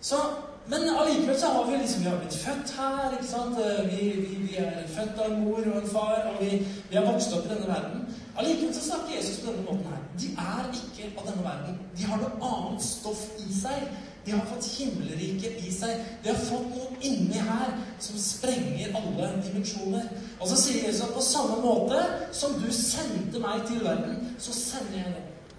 Så, 0.00 0.18
men 0.66 0.88
allikevel 0.98 1.38
så 1.40 1.46
har 1.54 1.70
vi 1.70 1.76
liksom, 1.76 2.02
vi 2.02 2.10
har 2.10 2.18
blitt 2.18 2.38
født 2.44 2.74
her. 2.78 3.12
ikke 3.12 3.30
sant? 3.30 3.58
Eh, 3.58 3.82
vi, 3.92 4.10
vi, 4.20 4.36
vi 4.46 4.56
er 4.60 4.86
født 4.88 5.18
av 5.18 5.32
en 5.32 5.44
mor 5.44 5.62
og 5.62 5.82
en 5.82 5.90
far, 5.92 6.28
og 6.32 6.40
vi, 6.44 6.62
vi 6.90 6.96
har 6.98 7.06
vokst 7.06 7.34
opp 7.36 7.46
i 7.46 7.54
denne 7.54 7.68
verden. 7.68 8.06
Allikevel 8.36 8.74
så 8.74 8.86
snakker 8.90 9.16
Jesus 9.16 9.40
på 9.40 9.52
denne 9.52 9.66
måten 9.68 9.86
her. 9.92 10.00
De 10.20 10.32
er 10.46 10.72
ikke 10.72 11.12
av 11.18 11.28
denne 11.30 11.44
verden. 11.44 11.78
De 11.98 12.08
har 12.08 12.20
noe 12.22 12.50
annet 12.52 12.84
stoff 12.84 13.24
i 13.40 13.52
seg. 13.54 13.86
De 14.24 14.32
har 14.32 14.46
fått 14.46 14.68
himmelriket 14.78 15.64
i 15.66 15.72
seg. 15.74 16.02
De 16.22 16.30
har 16.30 16.44
fått 16.46 16.68
noe 16.70 16.98
inni 17.02 17.40
her 17.42 17.72
som 18.02 18.18
sprenger 18.22 18.94
alle 18.98 19.32
dimensjoner. 19.42 20.06
Og 20.38 20.46
så 20.50 20.58
sier 20.60 20.86
Jesus 20.86 21.02
at 21.08 21.16
på 21.16 21.24
samme 21.26 21.58
måte 21.64 21.98
som 22.34 22.54
du 22.62 22.68
sendte 22.74 23.42
meg 23.42 23.66
til 23.66 23.82
verden, 23.82 24.30
så 24.38 24.54
sender 24.54 25.00
jeg 25.00 25.16
deg 25.16 25.58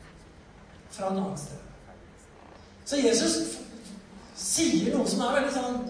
fra 0.93 1.09
en 1.09 1.19
annen 1.19 1.37
sted. 1.41 1.59
Så 2.85 2.99
Jesus 3.01 3.37
sier 4.37 4.95
noe 4.95 5.07
som 5.09 5.23
er 5.25 5.37
veldig 5.39 5.53
sånn 5.55 5.81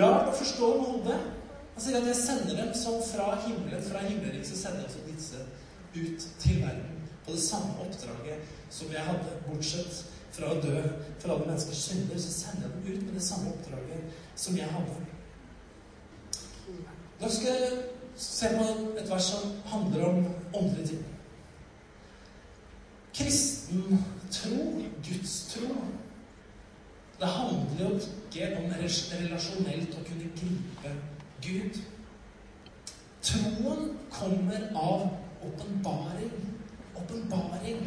rart 0.00 0.30
å 0.30 0.38
forstå 0.38 0.72
med 0.76 0.90
hodet. 0.92 1.20
Han 1.76 1.84
sier 1.84 1.98
at 1.98 2.10
jeg 2.10 2.22
sender 2.22 2.58
dem 2.60 2.74
som 2.78 3.02
fra 3.04 3.32
himmelen, 3.44 3.82
fra 3.84 4.02
himmelriket, 4.04 4.48
så 4.48 4.62
sender 4.62 4.84
jeg 4.84 4.92
også 4.92 5.06
disse 5.10 5.46
ut 5.96 6.28
til 6.42 6.62
verden 6.62 7.02
på 7.26 7.34
det 7.34 7.42
samme 7.42 7.74
oppdraget 7.82 8.54
som 8.70 8.92
jeg 8.92 9.02
hadde, 9.02 9.40
bortsett 9.48 10.04
fra 10.36 10.52
å 10.52 10.60
dø 10.60 10.80
for 11.18 11.32
alle 11.32 11.48
menneskers 11.48 11.82
synder, 11.88 12.20
så 12.20 12.32
sender 12.32 12.68
jeg 12.68 12.72
dem 12.74 12.86
ut 12.92 13.04
med 13.06 13.14
det 13.18 13.24
samme 13.24 13.52
oppdraget 13.52 14.16
som 14.36 14.56
jeg 14.58 14.68
hadde. 14.70 14.96
Nå 17.20 17.30
skal 17.32 17.60
jeg 17.62 17.84
se 18.20 18.50
på 18.52 18.66
et 19.00 19.10
vers 19.10 19.30
som 19.32 19.54
handler 19.72 20.08
om 20.08 20.26
åndelige 20.52 20.86
ting. 20.86 21.04
Kristen 23.16 24.04
tro, 24.30 24.64
Guds 25.08 25.36
tro, 25.54 25.68
det 27.20 27.28
handler 27.28 27.84
jo 27.84 27.94
ikke 27.96 28.48
om 28.58 28.72
relasjonelt 28.76 29.94
å 29.96 30.02
kunne 30.04 30.32
gripe 30.36 30.90
Gud. 31.44 31.78
Troen 33.24 33.94
kommer 34.12 34.66
av 34.76 35.06
åpenbaring. 35.48 36.34
Åpenbaring. 36.96 37.86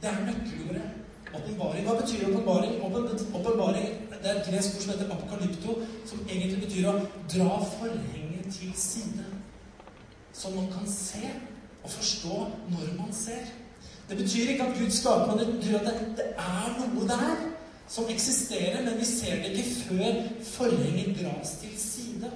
Det 0.00 0.08
er 0.08 0.24
nøkkelordet. 0.24 0.95
Åpenbaring. 1.36 1.86
Hva 1.86 2.00
betyr 2.00 2.28
åpenbaring? 2.28 2.78
Åpenbaring 3.34 3.88
det 4.26 4.34
er 4.34 4.40
et 4.40 4.48
gresk 4.50 4.74
ord 4.74 4.82
som 4.82 4.92
heter 4.92 5.12
apokalypto, 5.14 5.74
som 6.06 6.22
egentlig 6.28 6.64
betyr 6.64 6.88
å 6.90 6.94
dra 7.30 7.58
forhenget 7.76 8.48
til 8.54 8.72
side. 8.74 9.26
Så 10.34 10.50
man 10.54 10.66
kan 10.72 10.88
se 10.90 11.22
og 11.82 11.90
forstå 11.90 12.38
når 12.72 12.88
man 12.96 13.12
ser. 13.14 13.52
Det 14.08 14.18
betyr 14.18 14.50
ikke 14.52 14.66
at 14.66 14.78
Gud 14.78 14.90
skaper 14.90 15.30
noe, 15.30 15.38
det 15.38 15.54
betyr 15.54 15.78
at 15.78 15.86
det, 15.86 16.08
det 16.18 16.26
er 16.42 16.74
noe 16.80 17.06
der 17.08 17.46
som 17.88 18.10
eksisterer, 18.10 18.82
men 18.82 18.98
vi 18.98 19.06
ser 19.06 19.42
det 19.42 19.52
ikke 19.54 19.70
før 19.86 20.20
forhenget 20.42 21.18
dras 21.20 21.56
til 21.62 21.78
side. 21.78 22.30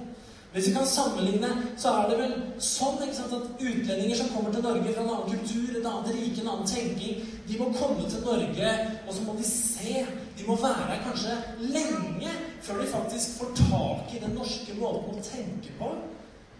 Hvis 0.51 0.67
vi 0.67 0.73
kan 0.73 0.87
sammenligne, 0.87 1.49
så 1.79 1.91
er 1.95 2.09
det 2.09 2.15
vel 2.19 2.31
sånn 2.59 2.97
sant, 3.15 3.35
at 3.37 3.61
utlendinger 3.63 4.17
som 4.19 4.31
kommer 4.33 4.51
til 4.51 4.65
Norge 4.65 4.95
fra 4.95 5.03
en 5.05 5.11
annen 5.13 5.29
kultur, 5.37 5.69
et 5.71 5.85
annet 5.87 6.09
rike, 6.11 6.41
en 6.41 6.49
annen 6.51 6.67
tenking, 6.67 7.21
de 7.47 7.59
må 7.59 7.69
komme 7.77 8.09
til 8.11 8.25
Norge, 8.25 8.73
og 9.05 9.13
så 9.15 9.23
må 9.23 9.35
de 9.37 9.47
se. 9.47 10.01
De 10.35 10.47
må 10.47 10.57
være 10.59 10.89
her 10.89 11.05
kanskje 11.05 11.37
lenge 11.61 12.33
før 12.65 12.81
de 12.81 12.89
faktisk 12.91 13.37
får 13.39 13.53
tak 13.61 14.11
i 14.15 14.19
den 14.25 14.35
norske 14.35 14.75
måten 14.79 15.21
å 15.21 15.23
tenke 15.23 15.77
på. 15.79 15.93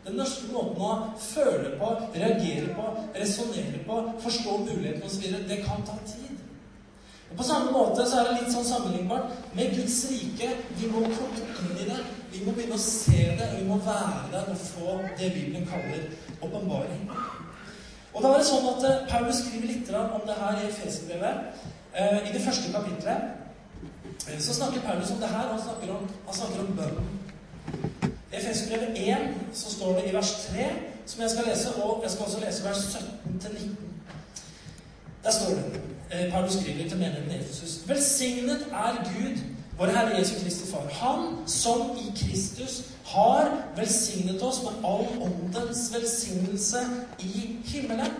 Den 0.05 0.15
norske 0.21 0.47
måten 0.53 0.87
å 0.87 0.93
føle 1.19 1.75
på, 1.81 1.91
reagere 2.15 2.71
på, 2.77 2.87
resonnere 3.17 3.83
på, 3.89 3.99
forstå 4.23 4.57
mulighetene 4.69 5.11
osv. 5.11 5.27
Det 5.51 5.59
kan 5.65 5.83
ta 5.83 5.99
tid. 6.07 6.39
Og 7.31 7.37
På 7.37 7.43
samme 7.43 7.75
måte 7.75 8.07
så 8.07 8.21
er 8.21 8.31
det 8.31 8.39
litt 8.39 8.55
sånn 8.55 8.71
sammenlignbart 8.71 9.51
med 9.55 9.75
Guds 9.75 9.99
rike. 10.07 10.55
Vi 10.79 10.89
må 10.95 11.03
komme 11.11 11.43
inn 11.43 11.77
i 11.83 11.91
det 11.91 12.01
vi 12.31 12.45
må 12.45 12.53
begynne 12.55 12.77
å 12.77 12.81
se 12.81 13.23
det, 13.37 13.47
og 13.51 13.59
vi 13.59 13.67
må 13.67 13.77
være 13.83 14.29
der 14.31 14.51
og 14.53 14.59
få 14.63 14.97
det 15.19 15.33
Bibelen 15.35 15.67
kaller 15.67 16.05
åpenbaring. 16.41 17.09
Og 18.13 18.23
da 18.23 18.31
er 18.31 18.41
det 18.41 18.47
sånn 18.47 18.67
at 18.73 18.85
eh, 18.87 19.03
Paulus 19.11 19.41
skriver 19.43 19.69
litt 19.71 19.91
om 19.99 20.23
det 20.27 20.37
her 20.39 20.59
i 20.59 20.67
Efeserbrevet. 20.69 21.61
Eh, 21.93 22.17
I 22.29 22.33
det 22.33 22.43
første 22.43 22.71
kapitlet 22.73 24.27
eh, 24.27 24.39
så 24.39 24.55
snakker 24.55 24.83
Paulus 24.85 25.11
om 25.11 25.21
det 25.21 25.31
her, 25.31 25.51
han 25.51 25.61
snakker 25.63 25.93
om, 25.95 26.09
han 26.27 26.39
snakker 26.39 26.63
om 26.63 26.73
bønnen. 26.79 27.13
I 28.31 28.39
Efeserbrevet 28.39 28.99
1 28.99 29.55
så 29.55 29.71
står 29.75 29.99
det 29.99 30.09
i 30.09 30.15
vers 30.15 30.33
3, 30.49 30.67
som 31.05 31.23
jeg 31.23 31.33
skal 31.35 31.47
lese, 31.51 31.75
og 31.83 32.03
jeg 32.03 32.11
skal 32.11 32.27
også 32.27 32.43
lese 32.43 32.67
vers 32.67 32.83
17-19. 32.95 33.71
Der 35.23 35.31
står 35.31 35.55
det 35.55 35.87
Paulus 36.31 36.53
skriver 36.53 36.89
til 36.89 36.97
menigheten 36.99 37.31
Efesus. 37.31 37.81
Velsignet 37.87 38.65
er 38.71 38.95
Gud, 39.07 39.37
vår 39.81 39.87
Herre 39.87 40.17
Jesu 40.19 40.35
Kristi 40.43 40.71
Far. 40.71 40.89
Han 40.93 41.37
som 41.45 41.81
i 41.97 42.11
Kristus 42.17 42.83
har 43.05 43.49
velsignet 43.75 44.41
oss 44.41 44.63
med 44.63 44.85
all 44.85 45.07
åndens 45.25 45.95
velsignelse 45.95 46.77
i 47.19 47.57
himmelen. 47.65 48.13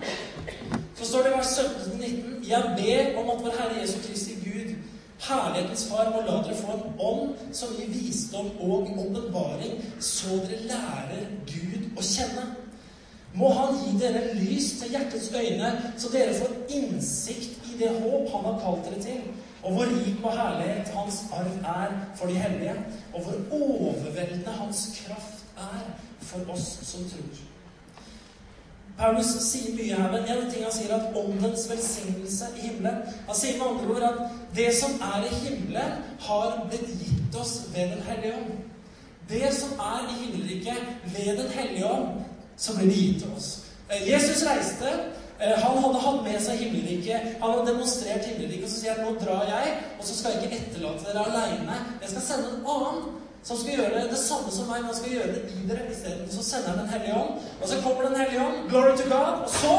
Så 0.95 1.05
står 1.05 1.23
det 1.23 1.29
i 1.29 1.37
vers 1.37 1.59
17-19.: 1.59 2.49
Jeg 2.49 2.63
ber 2.77 3.21
om 3.21 3.29
at 3.29 3.43
vår 3.43 3.53
Herre 3.59 3.81
Jesu 3.81 3.99
Kristi 4.07 4.33
Gud, 4.45 4.73
Herlighetens 5.19 5.85
Far, 5.89 6.09
må 6.09 6.23
la 6.25 6.41
dere 6.41 6.57
få 6.57 6.71
en 6.71 6.99
ånd 6.99 7.53
som 7.53 7.77
gir 7.77 7.93
visdom 7.93 8.49
og 8.59 8.71
åpenbaring, 8.71 9.85
så 9.99 10.41
dere 10.47 10.65
lærer 10.65 11.29
Gud 11.45 11.91
å 11.97 12.01
kjenne. 12.01 12.60
Må 13.33 13.53
Han 13.55 13.77
gi 13.79 13.93
dere 13.99 14.33
lys 14.35 14.73
til 14.79 14.91
hjertets 14.91 15.29
øyne, 15.31 15.69
så 15.97 16.09
dere 16.11 16.35
får 16.35 16.57
innsikt 16.75 17.69
i 17.71 17.77
det 17.79 17.93
håp 18.01 18.33
Han 18.33 18.49
har 18.49 18.59
kalt 18.65 18.89
dere 18.89 19.03
til 19.03 19.21
og 19.63 19.73
hvor 19.73 19.85
rik 19.85 20.21
på 20.21 20.29
herlighet 20.29 20.87
hans 20.95 21.23
arv 21.33 21.57
er 21.63 21.91
for 22.15 22.27
de 22.27 22.33
hellige, 22.33 22.75
og 23.13 23.21
hvor 23.21 23.33
overveldende 23.51 24.51
hans 24.51 25.01
kraft 25.05 25.45
er 25.57 25.81
for 26.21 26.53
oss 26.53 26.79
som 26.81 27.05
tror. 27.09 27.41
Paulus 28.97 29.25
sier 29.25 29.75
mye 29.75 29.95
her, 29.97 30.11
men 30.11 30.25
en 30.29 30.49
ting 30.51 30.63
han 30.65 30.73
sier 30.73 30.93
at 30.95 31.15
åndens 31.17 31.63
velsignelse 31.69 32.49
i 32.57 32.67
himmelen 32.67 32.99
Han 33.27 33.37
sier 33.37 33.57
med 33.57 33.69
andre 33.69 33.95
ord 33.95 34.03
at 34.09 34.19
det 34.55 34.67
som 34.77 34.97
er 35.01 35.25
i 35.25 35.39
himmelen, 35.45 36.03
har 36.19 36.59
blitt 36.69 36.91
gitt 36.99 37.39
oss 37.41 37.55
ved 37.73 37.95
Den 37.95 38.03
hellige 38.09 38.35
ånd. 38.35 38.51
Det 39.29 39.53
som 39.55 39.79
er 39.79 40.09
i 40.09 40.17
himmelriket 40.19 40.91
ved 41.15 41.37
Den 41.37 41.49
hellige 41.55 41.89
ånd, 41.89 42.25
så 42.61 42.77
ble 42.77 42.87
det 42.91 43.01
gitt 43.01 43.25
til 43.25 43.33
oss. 43.37 43.49
Eh, 43.89 44.05
Jesus 44.11 44.45
reiste 44.47 44.93
Eh, 45.41 45.59
han 45.59 45.77
hadde 45.83 45.99
hatt 45.99 46.19
med 46.23 46.37
seg 46.43 46.59
himmelriket. 46.61 47.31
Han 47.41 47.55
hadde 47.55 47.71
demonstrert 47.71 48.27
himmelriket. 48.29 48.67
Og 48.67 48.69
så 48.69 48.81
sier 48.81 48.97
han 48.97 49.07
nå 49.07 49.13
drar 49.23 49.47
jeg, 49.49 49.71
og 49.97 50.05
så 50.05 50.17
skal 50.17 50.35
jeg 50.35 50.43
ikke 50.43 50.59
etterlate 50.59 51.07
dere 51.07 51.23
aleine. 51.31 51.77
Jeg 52.03 52.11
skal 52.11 52.25
sende 52.27 52.51
en 52.51 52.67
annen 52.75 52.99
som 53.41 53.57
skal 53.57 53.79
gjøre 53.79 54.03
det 54.11 54.19
samme 54.21 54.51
som 54.53 54.67
meg, 54.69 54.83
men 54.83 54.91
han 54.91 54.99
skal 54.99 55.15
gjøre 55.15 55.31
det 55.33 55.55
i 55.55 55.63
dere 55.71 55.87
isteden. 55.89 56.27
Så 56.29 56.43
sender 56.45 56.69
han 56.69 56.83
Den 56.83 56.91
hellige 56.93 57.15
ånd, 57.23 57.31
og 57.61 57.65
så 57.71 57.79
kommer 57.85 58.05
Den 58.09 58.19
hellige 58.21 58.43
ånd. 58.45 58.59
Glory 58.69 58.93
to 58.99 59.07
God. 59.13 59.41
Og 59.47 59.49
så 59.55 59.73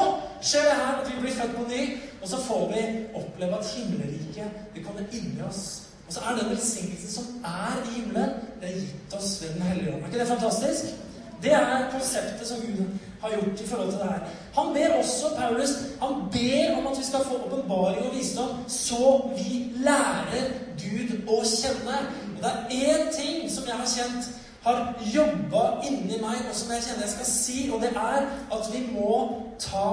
skjer 0.48 0.66
det 0.66 0.74
her 0.80 0.98
at 0.98 1.06
vi 1.12 1.20
blir 1.20 1.38
født 1.38 1.54
på 1.60 1.68
ny, 1.68 1.82
og 2.22 2.28
så 2.32 2.42
får 2.48 2.66
vi 2.74 2.82
oppleve 3.22 3.58
at 3.60 3.72
himmelriket 3.76 4.58
det 4.74 4.84
kommer 4.86 5.06
inni 5.12 5.46
oss. 5.50 5.62
Og 6.08 6.16
så 6.16 6.26
er 6.26 6.42
den 6.42 6.50
velsignelsen 6.50 7.14
som 7.14 7.46
er 7.46 7.78
i 7.86 7.94
himmelen, 7.94 8.34
det 8.60 8.68
er 8.72 8.82
gitt 8.82 9.14
oss 9.14 9.30
ved 9.42 9.54
Den 9.54 9.62
hellige 9.70 9.94
ånd. 9.94 10.02
Er 10.02 10.10
ikke 10.10 10.24
det 10.24 10.32
fantastisk? 10.34 10.94
Det 11.42 11.52
er 11.52 11.90
konseptet 11.90 12.46
som 12.48 12.60
Gud 12.60 12.84
har 13.22 13.30
gjort 13.30 13.60
i 13.60 13.68
forhold 13.68 13.90
til 13.90 13.98
det 13.98 14.08
her. 14.08 14.20
Han 14.58 14.74
ber 14.74 14.98
også, 14.98 15.26
Paulus, 15.38 15.72
han 16.02 16.14
ber 16.32 16.76
om 16.78 16.86
at 16.86 16.98
vi 16.98 17.04
skal 17.04 17.24
få 17.24 17.40
åpenbaring 17.46 18.06
og 18.06 18.14
visdom, 18.18 18.48
så 18.68 19.30
vi 19.36 19.72
lærer 19.86 20.52
Gud 20.82 21.10
å 21.26 21.42
kjenne. 21.46 21.98
Og 22.36 22.44
det 22.44 22.52
er 22.52 22.94
én 22.94 23.10
ting 23.16 23.50
som 23.50 23.66
jeg 23.66 23.74
har 23.74 23.90
kjent 23.96 24.30
har 24.62 24.94
jobba 25.14 25.62
inni 25.86 26.20
meg, 26.22 26.44
og 26.48 26.54
som 26.54 26.70
jeg 26.70 26.84
kjenner 26.86 27.06
jeg 27.06 27.14
skal 27.16 27.26
si, 27.26 27.56
og 27.74 27.82
det 27.82 27.90
er 27.98 28.28
at 28.54 28.68
vi 28.70 28.82
må 28.92 29.16
ta 29.58 29.86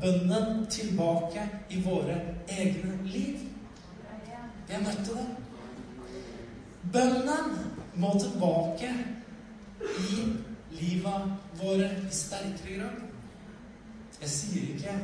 bønnen 0.00 0.64
tilbake 0.72 1.44
i 1.70 1.82
våre 1.84 2.16
egne 2.48 2.96
liv. 3.04 3.44
Vi 4.68 4.80
nødt 4.84 5.04
til 5.04 5.14
det. 5.14 5.26
Bønnen 6.92 7.52
må 7.94 8.16
tilbake 8.20 8.94
i 9.84 10.24
livet 10.80 11.36
våre 11.60 11.90
i 12.08 12.14
sterkere 12.14 12.78
grad. 12.78 13.04
Jeg 14.20 14.30
sier 14.32 14.74
ikke 14.74 14.96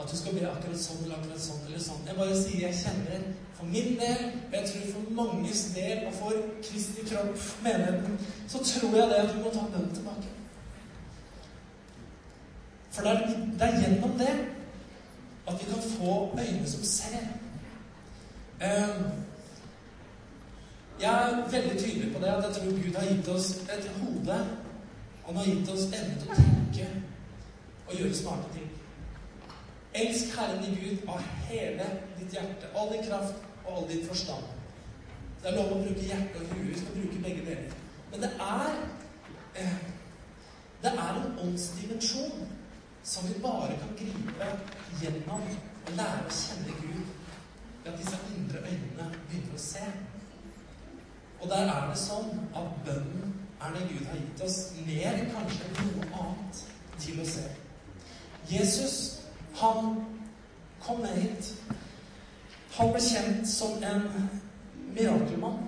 at 0.00 0.10
du 0.10 0.16
skal 0.16 0.34
bli 0.34 0.44
akkurat 0.48 0.80
sånn 0.80 1.04
eller 1.04 1.18
akkurat 1.20 1.42
sånn 1.42 1.66
eller 1.68 1.82
sånn. 1.82 2.06
Jeg 2.08 2.18
bare 2.18 2.38
sier 2.38 2.62
jeg 2.66 2.78
kjenner 2.80 3.26
for 3.54 3.70
min 3.70 3.94
del, 4.00 4.24
og 4.48 4.56
jeg 4.58 4.70
tror 4.70 4.88
for 4.92 5.12
manges 5.18 5.62
del, 5.76 6.06
og 6.08 6.16
for 6.18 6.40
Kristi 6.66 7.06
kropp, 7.08 7.44
menigheten, 7.62 8.18
så 8.48 8.62
tror 8.70 8.96
jeg 8.98 9.12
det 9.12 9.20
at 9.22 9.30
du 9.34 9.38
må 9.42 9.52
ta 9.54 9.68
bønnen 9.70 9.94
tilbake. 9.94 10.32
For 12.94 13.06
det 13.06 13.12
er, 13.12 13.38
det 13.58 13.68
er, 13.68 13.80
gjennom 13.82 14.18
det 14.18 14.34
at 15.48 15.54
vi 15.60 15.70
kan 15.70 15.86
få 15.94 16.18
øyne 16.38 16.68
som 16.70 16.84
ser. 16.84 17.24
Um, 18.64 19.06
jeg 21.00 21.14
er 21.14 21.50
veldig 21.50 21.78
tydelig 21.80 22.12
på 22.14 22.20
det 22.22 22.28
at 22.34 22.44
jeg 22.44 22.54
tror 22.54 22.76
Gud 22.84 22.94
har 22.94 23.08
gitt 23.08 23.28
oss 23.28 23.48
et 23.56 23.90
hode 24.00 24.36
han 25.26 25.36
har 25.36 25.44
gitt 25.44 25.70
oss 25.72 25.86
evne 25.92 26.16
til 26.20 26.32
å 26.32 26.38
tenke 26.38 26.88
og 27.86 27.94
gjøre 27.98 28.16
smarte 28.16 28.50
ting. 28.56 28.68
Elsk 29.94 30.34
Herren 30.36 30.62
din 30.64 30.76
Gud 30.80 31.08
av 31.08 31.22
hele 31.48 31.86
ditt 32.18 32.34
hjerte, 32.34 32.70
all 32.74 32.90
din 32.92 33.04
kraft 33.06 33.44
og 33.64 33.76
all 33.76 33.88
din 33.88 34.06
forstand. 34.08 34.50
Det 35.42 35.50
er 35.50 35.58
lov 35.58 35.74
å 35.76 35.80
bruke 35.84 36.06
hjerte 36.08 36.40
og 36.40 36.52
huet. 36.52 36.70
Vi 36.72 36.80
skal 36.80 36.98
bruke 36.98 37.22
begge 37.24 37.46
deler. 37.46 37.78
Men 38.10 38.24
det 38.24 38.30
er 38.40 38.70
eh, 39.60 39.76
Det 40.84 40.90
er 40.92 41.16
en 41.16 41.38
åndsdimensjon 41.40 42.48
som 43.02 43.28
vi 43.28 43.38
bare 43.40 43.76
kan 43.80 43.94
gripe 43.96 44.48
gjennom 45.00 45.46
og 45.84 45.92
lære 45.96 46.26
å 46.26 46.32
kjenne 46.32 46.74
Gud 46.80 47.06
ved 47.84 47.92
at 47.92 47.98
disse 48.00 48.18
indre 48.36 48.60
øynene 48.64 49.06
begynner 49.28 49.56
å 49.56 49.62
se. 49.62 49.84
Og 51.40 51.48
der 51.48 51.70
er 51.72 51.88
det 51.88 51.96
sånn 52.00 52.44
at 52.56 52.76
bønnen 52.84 53.33
er 53.64 53.72
det 53.74 53.88
Gud 53.88 54.06
har 54.06 54.16
gitt 54.16 54.42
oss 54.44 54.58
mer 54.86 55.14
enn 55.18 55.30
kanskje 55.32 55.70
noe 55.78 56.08
annet 56.20 56.64
til 57.00 57.20
å 57.22 57.28
se. 57.28 57.44
Jesus, 58.50 58.96
han 59.60 59.94
kom 60.84 61.00
ned 61.00 61.16
hit. 61.22 61.52
Han 62.76 62.92
ble 62.92 63.00
kjent 63.00 63.48
som 63.48 63.78
en 63.86 64.08
mirakelmann. 64.92 65.62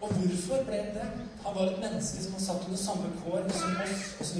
Og 0.00 0.12
hvorfor 0.16 0.64
ble 0.66 0.82
det? 0.96 1.08
Han 1.44 1.54
var 1.54 1.66
et 1.70 1.80
menneske 1.80 2.22
som 2.24 2.34
var 2.34 2.44
satt 2.44 2.66
under 2.66 2.80
samme 2.80 3.10
kår 3.22 3.50
som 3.54 3.80
oss, 3.84 4.06
osv. 4.20 4.38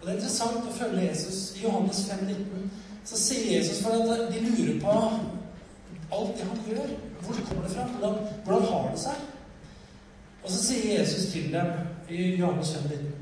Og 0.00 0.06
det 0.06 0.10
er 0.10 0.16
interessant 0.18 0.66
å 0.66 0.74
følge 0.74 1.06
Jesus. 1.06 1.42
I 1.56 1.64
Johannes 1.64 2.04
5, 2.10 2.24
19, 2.26 2.70
så 3.06 3.18
sier 3.18 3.52
Jesus 3.56 3.84
for 3.84 3.94
at 3.94 4.32
de 4.34 4.42
lurer 4.42 4.80
på 4.82 4.96
alt 6.12 6.34
det 6.38 6.48
han 6.48 6.64
gjør. 6.66 6.96
Hvor 7.22 7.44
kommer 7.46 7.68
det 7.68 7.76
fra? 7.76 7.86
Hvordan, 7.94 8.18
hvordan 8.44 8.68
har 8.72 8.90
det 8.90 9.00
seg? 9.06 9.28
Og 10.42 10.50
så 10.50 10.62
sier 10.66 10.98
Jesus 10.98 11.32
til 11.32 11.52
dem 11.52 11.66
i 12.10 12.36
Johannes 12.36 12.74
5, 12.74 12.82
19 12.90 13.12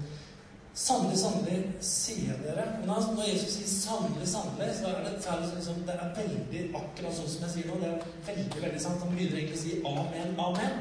Sannelig, 0.80 1.18
sannelig, 1.18 1.56
sier 1.84 2.38
dere 2.44 2.64
Men 2.78 2.88
når 3.16 3.26
Jesus 3.32 3.50
sier 3.56 3.68
'sannelig, 3.68 4.28
sannelig', 4.28 4.76
så 4.78 4.86
er 4.86 5.40
det, 5.40 5.54
liksom, 5.54 5.74
det 5.86 5.94
er 5.94 6.14
veldig 6.20 6.62
akkurat 6.80 7.16
sånn 7.16 7.28
som 7.32 7.42
jeg 7.44 7.50
sier 7.54 7.66
nå. 7.68 7.74
Det 7.80 7.88
er 7.90 7.98
veldig 8.28 8.62
veldig 8.62 8.80
sant. 8.80 9.02
Han 9.02 9.16
begynner 9.16 9.38
egentlig 9.38 9.58
å 9.58 9.62
si 9.62 9.72
'amen, 9.90 10.30
amen'. 10.46 10.78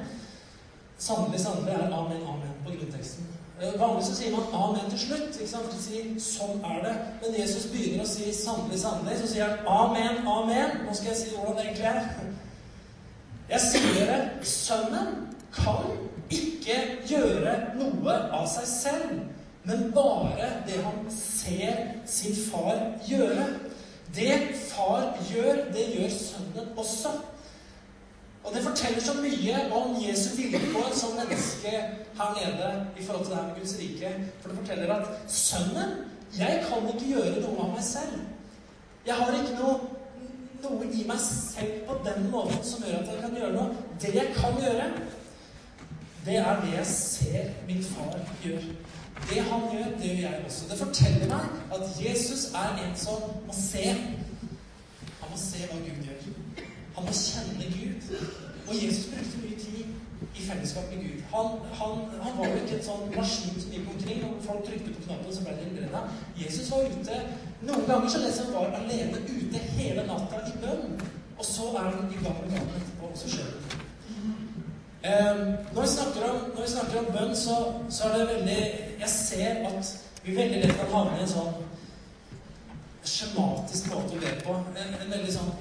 Sannelig, 0.97 1.39
sannelig 1.39 1.73
er 1.73 1.91
'amen, 1.97 2.23
amen' 2.33 2.61
på 2.65 2.75
grunnteksten. 2.75 3.25
Eh, 3.61 3.79
vanligvis 3.79 4.07
så 4.07 4.15
sier 4.15 4.31
man 4.31 4.45
'amen' 4.53 4.89
til 4.89 4.99
slutt. 4.99 5.41
ikke 5.41 5.51
sant? 5.51 5.73
For 5.73 5.81
sier 5.81 6.05
'sånn 6.19 6.63
er 6.71 6.79
det'. 6.85 6.99
Men 7.21 7.41
Jesus 7.41 7.65
begynner 7.71 8.03
å 8.03 8.07
si 8.07 8.23
'sannelig, 8.33 8.79
sannelig', 8.79 9.19
så 9.21 9.27
sier 9.27 9.45
han 9.47 9.59
'amen, 9.67 10.15
amen'. 10.27 10.85
Nå 10.85 10.93
skal 10.93 11.11
jeg 11.11 11.17
si 11.17 11.35
hvordan 11.35 11.55
det 11.55 11.65
egentlig 11.65 11.85
er. 11.85 12.01
Jeg 13.49 13.61
sier 13.61 13.93
dere, 14.05 14.29
Sønnen 14.43 15.07
kan 15.51 15.83
ikke 16.29 16.77
gjøre 17.09 17.55
noe 17.79 18.15
av 18.35 18.45
seg 18.49 18.67
selv, 18.69 19.17
men 19.69 19.89
bare 19.93 20.49
det 20.67 20.79
han 20.83 21.01
ser 21.13 21.81
sin 22.09 22.37
far 22.49 22.79
gjøre. 23.07 23.47
Det 24.15 24.37
far 24.69 25.11
gjør, 25.29 25.65
det 25.73 25.85
gjør 25.95 26.15
sønnen 26.15 26.71
også. 26.77 27.11
Og 28.43 28.55
det 28.55 28.63
forteller 28.63 29.01
så 29.03 29.13
mye 29.19 29.57
om 29.75 29.97
Jesu 30.01 30.29
vilkår 30.37 30.93
som 30.95 31.17
menneske 31.19 31.73
her 32.19 32.31
nede 32.39 32.69
i 32.97 33.03
forhold 33.03 33.25
til 33.25 33.33
det 33.33 33.41
her 33.41 33.47
med 33.47 33.59
Guds 33.59 33.75
rike. 33.79 34.13
For 34.41 34.49
det 34.49 34.57
forteller 34.57 34.93
at 34.95 35.31
sønnen 35.31 35.89
Jeg 36.37 36.65
kan 36.69 36.85
ikke 36.87 37.07
gjøre 37.09 37.39
noe 37.41 37.63
av 37.63 37.71
meg 37.73 37.83
selv. 37.83 38.19
Jeg 39.05 39.15
har 39.17 39.33
ikke 39.33 39.55
noe, 39.57 39.77
noe 40.61 40.89
i 40.93 41.05
meg 41.09 41.21
selv 41.23 41.79
på 41.87 41.95
den 42.05 42.27
måten 42.29 42.61
som 42.63 42.83
gjør 42.85 42.99
at 42.99 43.09
jeg 43.09 43.23
kan 43.23 43.33
gjøre 43.39 43.55
noe. 43.55 43.85
Det 44.01 44.11
jeg 44.13 44.35
kan 44.35 44.59
gjøre, 44.61 44.85
det 46.29 46.37
er 46.37 46.61
det 46.61 46.73
jeg 46.77 46.85
ser 46.85 47.43
min 47.67 47.83
far 47.83 48.19
gjør. 48.43 48.61
Det 49.29 49.41
han 49.41 49.61
gjør, 49.73 49.87
det 50.01 50.09
gjør 50.17 50.29
jeg 50.29 50.41
også. 50.45 50.65
Det 50.69 50.77
forteller 50.77 51.27
meg 51.27 51.45
at 51.75 51.83
Jesus 52.05 52.41
er 52.63 52.69
en 52.83 52.95
som 52.95 53.23
må 53.47 53.53
se. 53.69 53.85
Han 55.21 55.31
må 55.31 55.37
se 55.37 55.65
hva 55.69 55.79
Gud 55.87 56.03
gjør. 56.05 56.21
Han 56.95 57.07
må 57.07 57.15
kjenne 57.23 57.65
Gud. 57.77 58.13
Og 58.67 58.73
Jesus 58.83 59.05
brukte 59.13 59.41
mye 59.43 59.59
tid 59.65 59.85
i 60.35 60.41
fellesskap 60.47 60.83
med 60.91 61.01
Gud. 61.05 61.19
Han, 61.33 61.47
han, 61.79 61.91
han, 62.23 62.37
var 62.37 62.47
jo 62.47 62.61
ikke 62.61 62.77
en 62.77 62.87
sånn 62.89 63.09
maskin 63.15 63.61
som 63.63 63.73
gikk 63.73 63.89
omkring, 63.95 64.23
og 64.27 64.43
folk 64.45 64.67
trykte 64.67 64.93
på 64.93 65.05
knappen, 65.07 65.33
så 65.33 65.45
ble 65.47 65.55
de 65.57 65.65
helbreda. 65.65 66.03
Jesus 66.43 66.69
var 66.71 66.85
ute 66.93 67.21
Noen 67.59 67.87
ganger 67.89 68.13
så 68.13 68.21
leser 68.23 68.45
han 68.47 68.53
var 68.55 68.77
alene 68.77 69.19
ute 69.25 69.63
hele 69.73 70.05
natta 70.07 70.45
i 70.47 70.53
bønn. 70.61 71.01
Og 71.39 71.45
så 71.47 71.73
er 71.73 71.89
han 71.89 72.13
i 72.13 72.21
gang 72.21 72.39
med 72.43 72.53
dagen 72.53 72.71
etterpå, 72.77 73.09
og 73.09 73.17
så 73.19 73.33
skjer 73.33 73.49
det. 73.55 73.68
Um, 74.99 75.55
når, 75.73 75.81
vi 75.81 75.87
snakker 75.87 76.29
om, 76.29 76.39
når 76.55 76.61
vi 76.61 76.69
snakker 76.69 76.99
om 76.99 77.05
bønn, 77.05 77.35
så, 77.35 77.73
så, 77.89 78.03
er 78.03 78.17
det 78.17 78.27
veldig 78.27 78.61
Jeg 78.99 79.09
ser 79.09 79.61
at 79.67 79.91
vi 80.23 80.35
veldig 80.35 80.57
lett 80.59 80.75
kan 80.75 80.91
havne 80.91 81.15
i 81.15 81.23
en 81.23 81.31
sånn 81.31 81.53
skjematisk 83.07 83.87
måte 83.93 84.17
å 84.17 84.19
be 84.19 84.33
på. 84.43 84.57
En, 84.75 84.91
en 84.99 85.13
veldig 85.15 85.31
sånn 85.37 85.53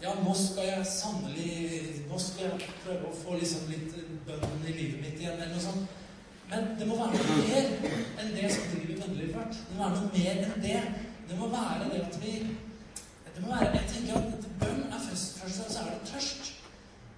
ja, 0.00 0.14
nå 0.22 0.32
skal 0.38 0.68
jeg 0.68 0.88
sannelig 0.88 1.52
Nå 2.08 2.18
skal 2.22 2.48
jeg 2.48 2.72
prøve 2.86 3.10
å 3.10 3.14
få 3.20 3.36
liksom 3.36 3.68
litt 3.68 3.92
bønn 4.24 4.64
i 4.64 4.72
livet 4.72 5.00
mitt 5.04 5.20
igjen, 5.20 5.36
eller 5.36 5.52
noe 5.52 5.64
sånt. 5.66 6.02
Men 6.48 6.72
det 6.80 6.88
må 6.88 6.96
være 6.96 7.20
noe 7.20 7.38
mer 7.44 7.72
enn 8.22 8.34
det 8.36 8.48
som 8.54 8.68
driver 8.72 9.00
bønnelivet 9.02 9.36
vårt. 9.36 9.60
Det 9.60 9.76
må 9.76 9.84
være 9.84 10.00
noe 10.00 10.12
mer 10.16 10.44
enn 10.46 10.60
det. 10.64 10.82
Det 11.28 11.36
må 11.36 11.52
være 11.52 11.92
det 11.92 12.04
at 12.08 12.20
vi 12.24 12.36
det 13.36 13.42
må 13.44 13.52
være, 13.52 13.72
Jeg 13.76 13.88
tenker 13.92 14.14
at 14.16 14.52
bønn 14.60 14.86
er 14.88 15.02
først, 15.10 15.40
først 15.42 15.58
og 15.60 15.66
fremst 15.66 15.80
er 15.82 15.90
det 15.90 16.12
tørst. 16.14 16.55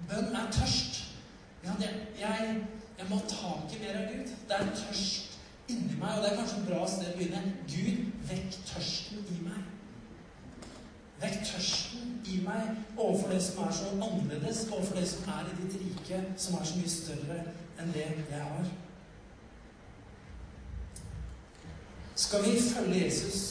Bønn 0.09 0.37
er 0.37 0.53
tørst. 0.53 1.05
Ja, 1.65 1.75
det, 1.81 1.89
jeg, 2.21 2.57
jeg, 2.99 3.07
må 3.11 3.17
ha 3.17 3.29
tak 3.29 3.75
i 3.75 3.81
mer 3.83 3.99
av 4.01 4.13
Gud. 4.13 4.31
Det 4.49 4.59
er 4.59 4.71
tørst 4.77 5.39
inni 5.69 5.99
meg, 6.01 6.15
og 6.17 6.23
det 6.23 6.31
er 6.31 6.39
kanskje 6.39 6.61
et 6.63 6.69
bra 6.71 6.85
sted 6.89 7.11
å 7.13 7.17
begynne. 7.19 7.43
Gud, 7.69 8.05
vekk 8.31 8.59
tørsten 8.71 9.27
i 9.35 9.39
meg. 9.45 9.67
Vekk 11.19 11.39
tørsten 11.51 12.13
i 12.31 12.41
meg 12.47 12.77
overfor 12.97 13.35
det 13.35 13.41
som 13.43 13.65
er 13.65 13.73
så 13.75 13.91
annerledes, 13.97 14.67
overfor 14.71 15.01
det 15.01 15.09
som 15.11 15.33
er 15.35 15.51
i 15.51 15.57
ditt 15.63 15.81
rike, 15.83 16.21
som 16.37 16.61
er 16.61 16.69
så 16.69 16.79
mye 16.79 16.93
større 16.93 17.41
enn 17.79 17.91
det 17.95 18.07
jeg 18.07 18.45
har. 18.45 18.71
Skal 22.19 22.47
vi 22.47 22.61
følge 22.61 23.05
Jesus 23.05 23.43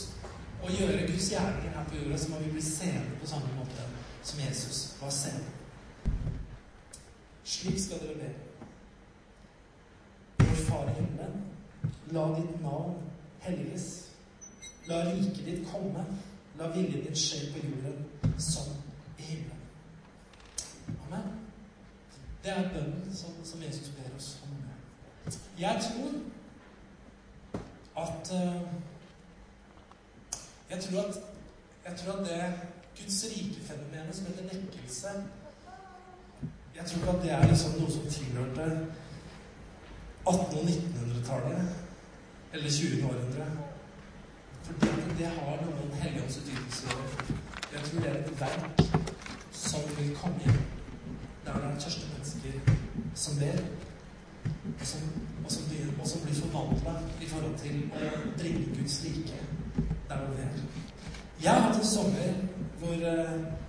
og 0.63 0.71
gjøre 0.71 1.05
Guds 1.11 1.29
gjerninger 1.31 1.75
her 1.75 1.85
på 1.87 1.95
jorda, 2.01 2.17
så 2.17 2.31
må 2.31 2.39
vi 2.39 2.51
bli 2.51 2.61
seende 2.61 3.19
på 3.21 3.27
samme 3.27 3.53
måte 3.59 3.85
som 4.23 4.39
Jesus 4.47 4.81
var 5.01 5.09
seende. 5.09 5.56
Slik 7.47 7.79
skal 7.79 7.99
dere 7.99 8.15
be. 8.15 8.29
Vår 10.39 10.55
Far 10.55 10.89
i 10.89 10.93
himmelen, 10.93 11.45
la 12.11 12.25
ditt 12.35 12.61
navn 12.61 12.97
helliges. 13.39 13.85
La 14.87 14.97
riket 15.05 15.45
ditt 15.45 15.67
komme. 15.71 16.03
La 16.59 16.67
viljen 16.73 17.05
din 17.05 17.15
skje 17.15 17.39
på 17.53 17.63
jorden 17.63 18.35
som 18.39 18.73
i 19.19 19.21
himmelen. 19.21 19.63
Amen. 21.05 21.31
Det 22.43 22.51
er 22.51 22.69
bønnen 22.73 23.15
som, 23.15 23.39
som, 23.43 23.63
Jesus 23.63 23.89
ber 23.95 24.15
oss 24.17 24.29
om. 24.43 24.59
Jeg 25.59 25.81
tror 25.87 26.11
at 28.03 28.31
uh, 28.33 28.67
jeg, 30.69 30.83
tror 30.83 30.99
at 30.99 31.19
jeg 31.85 31.97
tror 31.97 32.13
at 32.13 32.27
det 32.27 32.53
Guds 32.99 33.25
rike-fenomenet 33.31 34.15
som 34.15 34.25
heter 34.25 34.43
vekkelse 34.43 35.07
Jeg 36.77 36.85
tror 36.85 36.99
ikke 36.99 37.17
at 37.17 37.23
det 37.23 37.31
er 37.31 37.47
liksom 37.47 37.71
noe 37.79 37.91
som 37.91 38.09
tilhørte 38.11 38.65
1800- 40.27 40.27
og 40.27 40.33
1900-tallet 40.63 41.69
eller 42.53 42.69
20. 42.69 43.05
århundre. 43.05 43.45
For 44.63 44.73
det 45.17 45.27
har 45.27 45.61
noen 45.65 45.93
helligåndsutgytelser 46.01 46.93
å 46.93 47.03
gjøre. 47.03 47.37
Jeg 47.73 47.83
tror 47.85 48.01
det 48.03 48.09
er 48.09 48.17
et 48.19 48.39
verk 48.41 48.81
som 49.51 49.85
vil 49.97 50.15
komme. 50.21 50.55
Der 51.45 51.53
det 51.53 51.69
er 51.69 51.79
tørste 51.79 52.09
mennesker 52.13 52.51
som 53.15 53.39
ber, 53.39 53.61
og 54.79 54.85
som, 54.91 55.05
og 55.45 55.51
som, 55.51 55.69
blir, 55.69 55.85
og 56.01 56.07
som 56.07 56.25
blir 56.25 56.41
forvandla 56.41 56.95
i 57.21 57.29
forhold 57.31 57.55
til 57.61 57.77
å 57.87 58.09
bringe 58.37 58.65
Guds 58.75 58.99
rike 59.05 59.39
der 60.09 60.17
hvor 60.17 60.35
vi 60.35 60.43
er. 60.43 60.59
Jeg 61.43 61.53
har 61.53 61.61
hatt 61.69 61.79
en 61.79 61.87
sommer 61.95 62.33
hvor 62.81 63.07
uh, 63.07 63.66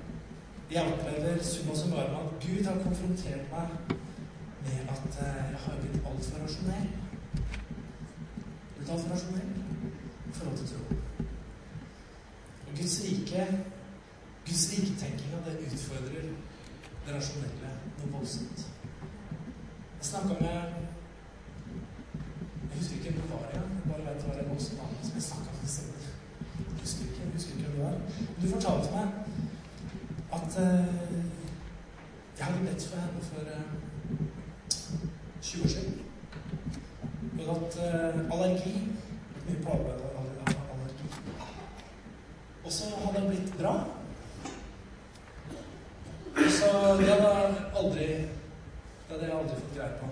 jeg 0.71 0.93
opplever 0.93 1.43
summa 1.43 1.75
summarum 1.77 2.17
at 2.23 2.33
Gud 2.45 2.65
har 2.65 2.83
konfrontert 2.83 3.45
meg 3.53 3.69
med 4.65 4.79
at 4.95 5.05
uh, 5.21 5.37
jeg 5.53 5.61
har 5.65 5.77
blitt 5.81 6.03
altfor 6.11 6.43
rasjonell. 6.45 6.89
Blitt 8.77 8.91
altfor 8.91 9.11
rasjonell 9.15 9.51
i 10.29 10.33
forhold 10.33 10.59
til 10.59 10.69
tro. 10.69 10.97
Og 12.67 12.73
Guds 12.77 12.97
rike 13.05 13.47
Guds 14.49 14.65
riketenkinga, 14.73 15.39
det 15.47 15.55
utfordrer 15.67 16.29
det 17.07 17.15
rasjonelle 17.17 17.73
noe 17.99 18.13
voldsomt. 18.13 18.61
Jeg 19.99 20.07
snakka 20.11 20.37
med 20.41 20.59
Jeg 22.69 22.77
husker 22.77 22.97
ikke 22.97 23.13
hvor 23.21 23.41
var 23.41 23.49
engang. 23.49 23.73
Jeg 23.77 23.91
bare 23.93 24.05
vet 24.07 24.21
det 24.23 24.29
var 24.29 24.53
en 24.53 24.61
som 24.61 24.79
jeg 25.15 25.23
snakka 25.31 25.51
med. 25.61 25.69
Jeg 26.59 26.81
husker 26.81 27.05
ikke, 27.05 27.23
jeg 27.23 27.67
det 27.67 27.83
var. 27.83 27.91
Men 27.91 28.45
du 28.45 28.51
fortalte 28.55 28.93
meg 28.97 29.28
at 30.33 30.59
uh, 30.59 31.15
jeg 32.39 32.47
hadde 32.47 32.67
bedt 32.67 32.89
for 32.89 33.01
henne 33.01 33.23
for 33.31 33.41
uh, 33.41 33.65
20 35.43 35.65
år 35.65 35.69
siden. 35.69 36.01
Hun 37.33 37.41
hadde 37.41 37.61
hatt 37.61 37.79
allergi. 38.33 38.75
Mye 39.49 39.63
på 39.65 39.99
og 42.69 42.73
så 42.73 42.85
hadde 43.05 43.21
det 43.21 43.29
blitt 43.29 43.59
bra. 43.59 43.73
Og 46.37 46.51
så 46.51 46.67
Det 46.99 47.07
hadde 47.09 47.29
jeg 47.29 47.55
aldri 47.77 48.07
Det 48.07 49.11
hadde 49.11 49.25
jeg 49.25 49.39
aldri 49.39 49.55
fått 49.61 49.77
greie 49.77 49.95
på. 50.01 50.07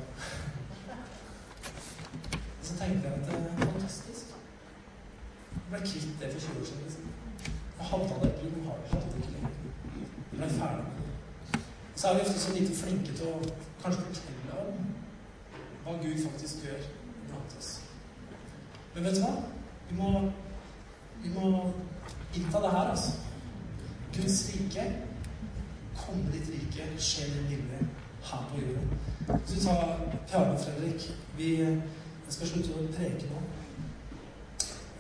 Og 2.61 2.63
så 2.63 2.77
tenkte 2.79 3.09
jeg 3.09 3.13
at 3.13 3.27
det 3.27 3.35
er 3.35 3.59
fantastisk. 3.59 4.27
Jeg 5.53 5.67
ble 5.71 5.81
kvitt 5.89 6.15
det 6.21 6.33
for 6.33 6.41
20 6.41 6.61
år 6.61 6.65
siden. 6.65 6.83
Liksom. 6.85 7.05
Jeg 7.79 7.87
hadde 7.91 8.15
allergi, 8.15 8.47
men 8.55 8.65
hadde 8.69 9.03
det 9.11 9.17
ikke 9.17 9.33
lenger. 9.35 9.51
Jeg 10.33 10.39
ble 10.39 10.49
ferdig 10.49 10.85
med 10.85 10.93
det. 10.97 11.61
Så 11.97 12.09
er 12.09 12.15
vi 12.15 12.21
ofte 12.21 12.41
så 12.41 12.55
lite 12.55 12.77
flinke 12.81 13.13
til 13.19 13.27
å 13.35 13.37
kanskje 13.83 14.07
fortelle 14.07 14.63
om 14.65 14.81
hva 15.85 15.99
Gud 16.03 16.25
faktisk 16.31 16.65
gjør 16.65 16.89
blant 17.29 17.59
oss. 17.59 17.71
Men 18.95 19.05
vet 19.05 19.21
du 19.21 19.23
hva? 19.27 19.35
Vi 19.91 20.01
må, 20.01 20.11
vi 21.23 21.35
må 21.37 21.53
innta 22.37 22.59
det 22.59 22.71
her, 22.71 22.79
altså. 22.91 23.13
Guds 24.17 24.51
rike. 24.55 24.97
Komme 25.97 26.33
ditt 26.33 26.49
rike, 26.49 26.89
skje 26.99 27.25
din 27.25 27.49
vilje 27.49 27.79
her 28.23 28.49
på 28.51 28.61
jorden. 28.61 28.89
Så 29.47 29.55
du 29.55 29.61
tar 29.61 30.01
piano, 30.29 30.59
Fredrik. 30.59 31.13
Vi 31.37 31.57
jeg 32.27 32.35
skal 32.35 32.49
slutte 32.49 32.75
å 32.75 32.87
preke 32.91 33.29
nå. 33.31 33.41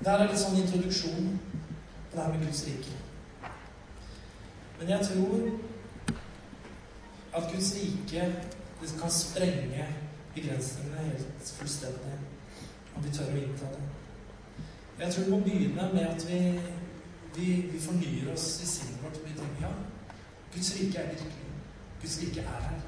Det 0.06 0.12
er 0.14 0.28
litt 0.30 0.38
sånn 0.38 0.60
introduksjon 0.60 1.32
på 1.42 2.12
det 2.12 2.20
her 2.22 2.28
med 2.30 2.42
Guds 2.46 2.60
rike. 2.68 2.92
Men 4.78 4.90
jeg 4.92 5.06
tror 5.08 5.48
at 7.34 7.48
Guds 7.50 7.70
rike 7.74 8.26
det 8.78 8.90
kan 9.00 9.10
sprenge 9.10 9.86
begrensningene 10.36 11.08
helt 11.08 11.50
fullstendig 11.56 12.20
om 12.94 13.02
vi 13.02 13.14
tør 13.16 13.32
å 13.32 13.40
innta 13.40 13.70
det. 13.72 13.82
Jeg 15.00 15.10
tror 15.10 15.26
vi 15.26 15.32
må 15.32 15.40
begynne 15.48 15.88
med 15.96 16.06
at 16.06 16.22
vi 16.28 16.38
vi, 17.36 17.48
vi 17.72 17.80
fornyer 17.82 18.30
oss 18.32 18.44
i 18.62 18.68
sinnet 18.76 19.02
vårt. 19.02 19.18
Vi 19.24 19.34
tenker 19.34 19.66
ja, 19.66 19.72
Guds 20.54 20.70
rike 20.76 21.02
er 21.02 21.10
virkelig. 21.16 21.50
Guds 22.04 22.20
rike 22.22 22.46
er 22.46 22.62
her. 22.68 22.78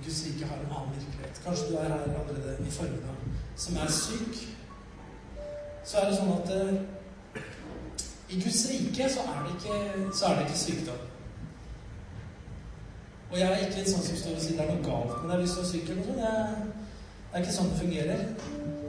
Guds 0.00 0.22
rike 0.24 0.48
har 0.48 0.64
en 0.64 0.72
annen 0.72 0.96
virkelighet. 0.96 1.42
Kanskje 1.44 1.68
du 1.68 1.76
er 1.82 1.92
her 1.92 2.16
allerede 2.22 2.56
i 2.64 2.72
formiddag 2.78 3.28
som 3.56 3.76
er 3.76 3.92
syk. 3.92 4.40
Så 5.84 6.00
er 6.00 6.10
det 6.10 6.18
sånn 6.18 6.34
at 6.34 6.50
uh, 6.54 7.40
i 8.30 8.40
Guds 8.40 8.66
rike 8.70 9.08
så 9.10 9.24
er, 9.26 9.46
ikke, 9.54 9.78
så 10.14 10.26
er 10.26 10.36
det 10.38 10.44
ikke 10.46 10.58
sykdom. 10.58 11.06
Og 13.30 13.38
jeg 13.38 13.46
er 13.46 13.64
ikke 13.66 13.80
en 13.80 13.90
sånn 13.92 14.04
som 14.04 14.18
står 14.18 14.36
og 14.36 14.42
sier 14.42 14.58
det 14.58 14.64
er 14.66 14.70
noe 14.74 14.84
galt 14.84 15.22
med 15.22 15.32
deg 15.32 15.44
hvis 15.44 15.56
du 15.56 15.60
er 15.62 15.68
syk. 15.70 15.90
eller 15.90 16.06
noe 16.06 16.16
det 17.30 17.38
er 17.38 17.44
ikke 17.44 17.54
sånn 17.54 17.68
det 17.70 17.78
fungerer. 17.78 18.22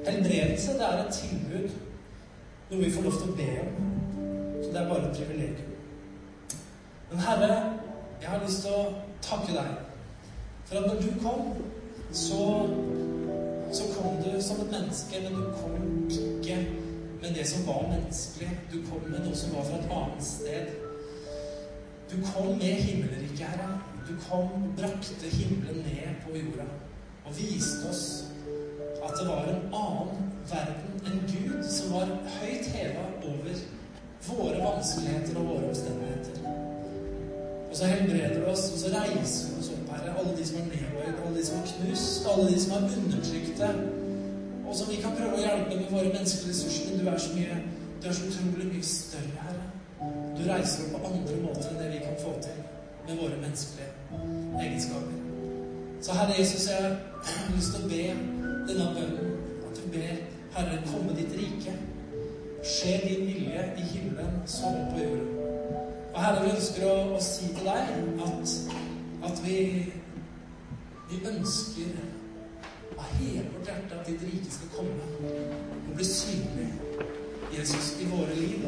Helbredelse, 0.08 0.74
det 0.80 0.86
er 0.88 1.02
et 1.04 1.14
tilbud. 1.14 1.76
Noe 2.72 2.80
vi 2.82 2.94
får 2.96 3.06
lov 3.06 3.20
til 3.20 3.30
å 3.30 3.36
be 3.38 3.50
om. 3.62 3.92
Så 4.64 4.72
det 4.72 4.80
er 4.82 4.90
bare 4.90 5.10
et 5.10 5.20
privilegium. 5.20 5.76
Men 7.12 7.22
Herre, 7.28 7.52
jeg 8.22 8.30
har 8.32 8.42
lyst 8.42 8.66
til 8.66 8.74
å 8.74 8.84
takke 9.22 9.54
deg 9.54 9.72
for 10.66 10.80
at 10.80 10.88
når 10.88 11.02
du 11.04 11.10
kom, 11.22 11.54
så, 12.16 12.44
så 13.76 13.90
kom 13.94 14.18
du 14.24 14.32
som 14.42 14.62
et 14.64 14.74
menneske, 14.74 15.22
men 15.22 15.38
du 15.38 15.52
kom 15.60 15.76
ikke 16.10 16.58
med 17.22 17.34
det 17.36 17.48
som 17.48 17.68
var 17.68 17.88
menneskelig. 17.90 18.50
Du 18.74 18.78
kom 18.90 19.02
med 19.10 19.20
noe 19.26 19.36
som 19.38 19.56
var 19.56 19.68
fra 19.68 19.80
et 19.80 19.92
annet 19.98 20.26
sted. 20.26 20.72
Du 22.12 22.18
kom 22.34 22.48
med 22.58 22.82
himmelriket, 22.86 23.46
Herre. 23.48 23.82
Du 24.08 24.14
kom, 24.30 24.74
brakte 24.78 25.28
himmelen 25.32 25.86
ned 25.86 26.16
på 26.24 26.38
jorda 26.38 26.66
og 27.26 27.38
viste 27.38 27.90
oss 27.90 28.24
at 29.06 29.14
det 29.20 29.28
var 29.28 29.46
en 29.50 29.76
annen 29.78 30.32
verden, 30.50 30.98
en 31.06 31.22
Gud, 31.30 31.64
som 31.70 31.94
var 31.94 32.10
høyt 32.40 32.68
heva 32.74 33.06
over 33.24 33.62
våre 34.28 34.58
vanskeligheter 34.66 35.40
og 35.40 35.48
våre 35.48 35.70
omstendigheter. 35.70 36.42
Og 37.70 37.78
så 37.78 37.86
helbreder 37.86 38.40
du 38.40 38.46
oss, 38.52 38.66
og 38.74 38.80
så 38.80 38.92
reiser 38.98 39.54
du 39.54 39.60
oss 39.62 39.72
opp, 39.74 39.96
Herre. 39.96 40.18
Alle 40.20 40.38
de 40.38 40.46
som 40.48 40.60
er 40.60 40.70
nedbøyd, 40.74 41.26
alle 41.26 41.38
de 41.38 41.46
som 41.46 41.62
er 41.62 41.72
knust, 41.72 42.28
alle 42.34 42.48
de 42.52 42.62
som 42.62 42.78
er 42.78 42.96
undertrykte. 42.98 43.74
Og 44.72 44.78
som 44.78 44.90
vi 44.90 45.02
kan 45.04 45.12
prøve 45.18 45.36
å 45.36 45.42
hjelpe 45.42 45.76
med 45.76 45.90
våre 45.92 46.10
menneskelige 46.14 46.54
ressurser. 46.54 46.86
Men 46.90 47.02
du 47.02 47.10
er 47.12 47.18
så 47.20 47.34
mye 47.36 47.56
Du 48.02 48.06
er 48.08 48.14
så 48.18 48.28
utrolig 48.32 48.68
mye 48.72 48.86
større, 48.88 49.42
Herre. 49.46 49.66
Du 50.38 50.40
reiser 50.48 50.86
opp 50.88 51.04
på 51.04 51.10
andre 51.12 51.36
måter 51.44 51.68
enn 51.70 51.82
det 51.82 51.90
vi 51.92 52.00
kan 52.02 52.16
få 52.18 52.32
til 52.42 52.62
med 53.08 53.20
våre 53.20 53.36
menneskelige 53.42 53.90
egenskaper. 54.64 55.20
Så 56.02 56.16
Herre 56.18 56.38
Jesus, 56.40 56.64
jeg 56.70 56.80
har 56.88 57.52
lyst 57.56 57.76
til 57.76 57.84
å 57.84 57.92
be 57.92 58.00
denne 58.72 58.88
bønnen. 58.96 59.36
At 59.68 59.78
du 59.78 59.84
ber 59.94 60.24
Herre, 60.56 60.80
komme 60.88 61.18
ditt 61.20 61.36
rike. 61.38 61.76
Skje 62.72 62.96
din 63.04 63.28
vilje 63.28 63.68
i 63.78 63.86
himmelen 63.92 64.42
som 64.56 64.80
på 64.96 65.04
jorden. 65.04 65.30
Og 66.14 66.18
Herre, 66.24 66.42
vi 66.48 66.56
ønsker 66.56 66.88
å, 66.90 66.96
å 67.20 67.22
si 67.28 67.52
til 67.52 67.70
deg 67.70 67.94
at, 68.26 68.58
at 69.30 69.46
vi, 69.46 69.60
vi 71.12 71.22
ønsker 71.36 72.02
av 73.02 73.18
hele 73.20 73.46
vårt 73.54 73.68
hjerte 73.68 74.00
at 74.00 74.08
ditt 74.08 74.22
rike 74.22 74.52
skal 74.52 74.70
komme 74.76 74.94
og 75.90 75.96
bli 75.96 76.06
synlig, 76.06 76.68
Jesus, 77.58 77.96
i 78.02 78.06
våre 78.06 78.36
liv. 78.36 78.66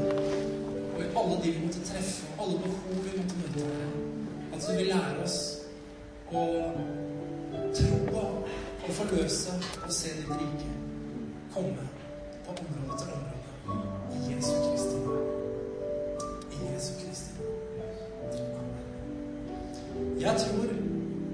Og 0.94 1.02
i 1.02 1.10
alle 1.20 1.38
de 1.44 1.52
vi 1.52 1.66
måtte 1.66 1.86
treffe, 1.86 2.28
og 2.38 2.46
alle 2.46 2.60
behov 2.66 3.04
vi 3.06 3.18
måtte 3.18 3.36
møte. 3.42 3.68
At 4.54 4.66
du 4.68 4.72
vil 4.78 4.92
lære 4.94 5.24
oss 5.24 5.38
å 6.34 6.44
tro 7.78 8.00
på 8.10 8.24
og 8.84 8.92
forløse 8.98 9.54
og 9.86 9.94
se 9.94 10.10
ditt 10.18 10.30
rike 10.30 10.72
komme 11.54 11.88
på 12.46 12.52
område 12.52 12.98
til 13.00 13.10
område. 13.18 13.50
I 14.16 14.34
Jesu 14.34 14.54
Kristi. 14.66 14.98
I 16.52 16.74
Jesu 16.74 16.94
Kristi. 17.02 17.32
Jeg 20.22 20.36
tror 20.40 20.68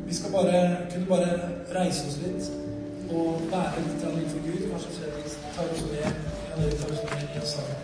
vi 0.07 0.15
skal 0.15 0.31
bare 0.31 0.77
kunne 0.93 1.05
bare 1.05 1.29
reise 1.75 2.07
oss 2.07 2.17
litt 2.23 2.68
og 3.11 3.41
være 3.51 3.83
litt 3.85 4.31
for 4.31 4.41
Gud. 4.45 4.65
Kanskje 4.71 4.91
Fredrik 4.97 5.29
tar 5.55 5.69
oss 5.73 5.81
med, 5.89 5.97
ja, 5.99 6.69
tar 6.81 6.91
oss 6.93 7.03
med 7.11 7.37
i 7.43 7.45
sangen. 7.51 7.79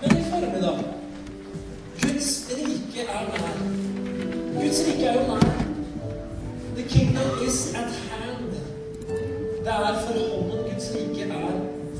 Men 0.00 0.16
i 0.18 0.24
formiddag 0.30 0.78
Guds 2.02 2.30
rike 2.50 3.00
er 3.00 3.28
nær. 3.30 3.60
Guds 4.56 4.80
rike 4.86 5.06
er 5.06 5.14
jo 5.14 5.26
nær. 5.30 5.46
The 6.76 6.88
kingdom 6.88 7.46
is 7.46 7.74
at 7.74 7.92
hand. 8.10 8.50
Det 9.64 9.72
er 9.72 10.00
for 10.06 10.18
hånden. 10.32 10.72
Guds 10.72 10.90
rike 10.94 11.22
er 11.22 11.46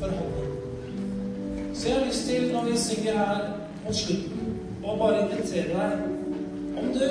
for 0.01 0.09
hånden. 0.19 0.55
Så 1.75 1.89
jeg 1.89 1.99
har 1.99 2.07
lyst 2.07 2.27
til, 2.27 2.53
når 2.53 2.65
vi 2.65 2.79
synger 2.79 3.13
her 3.13 3.41
mot 3.87 3.97
slutten, 3.97 4.53
å 4.85 4.97
bare 4.99 5.23
invitere 5.23 5.75
deg 5.75 6.05
Om 6.77 6.93
du 6.95 7.05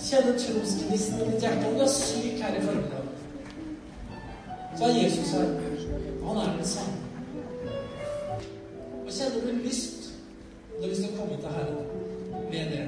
kjenner 0.00 0.38
trosgnisten 0.40 1.20
i 1.20 1.28
ditt 1.32 1.44
hjerte, 1.44 1.68
om 1.68 1.76
du 1.76 1.84
er 1.84 1.92
syk 1.92 2.40
her 2.40 2.56
i 2.56 2.64
formiddag 2.64 2.99
så 4.80 4.86
er 4.86 5.04
Jesus 5.04 5.30
her. 5.30 5.40
Han 6.26 6.36
er 6.36 6.56
den 6.56 6.64
samme. 6.64 6.92
Og 9.06 9.12
kjenner 9.12 9.40
du 9.40 9.56
lyst, 9.64 10.12
du 10.76 10.82
har 10.82 10.88
lyst 10.88 11.02
til 11.02 11.10
å 11.12 11.16
komme 11.18 11.36
til 11.36 11.48
Herren 11.56 11.76
med 12.50 12.72
det 12.72 12.84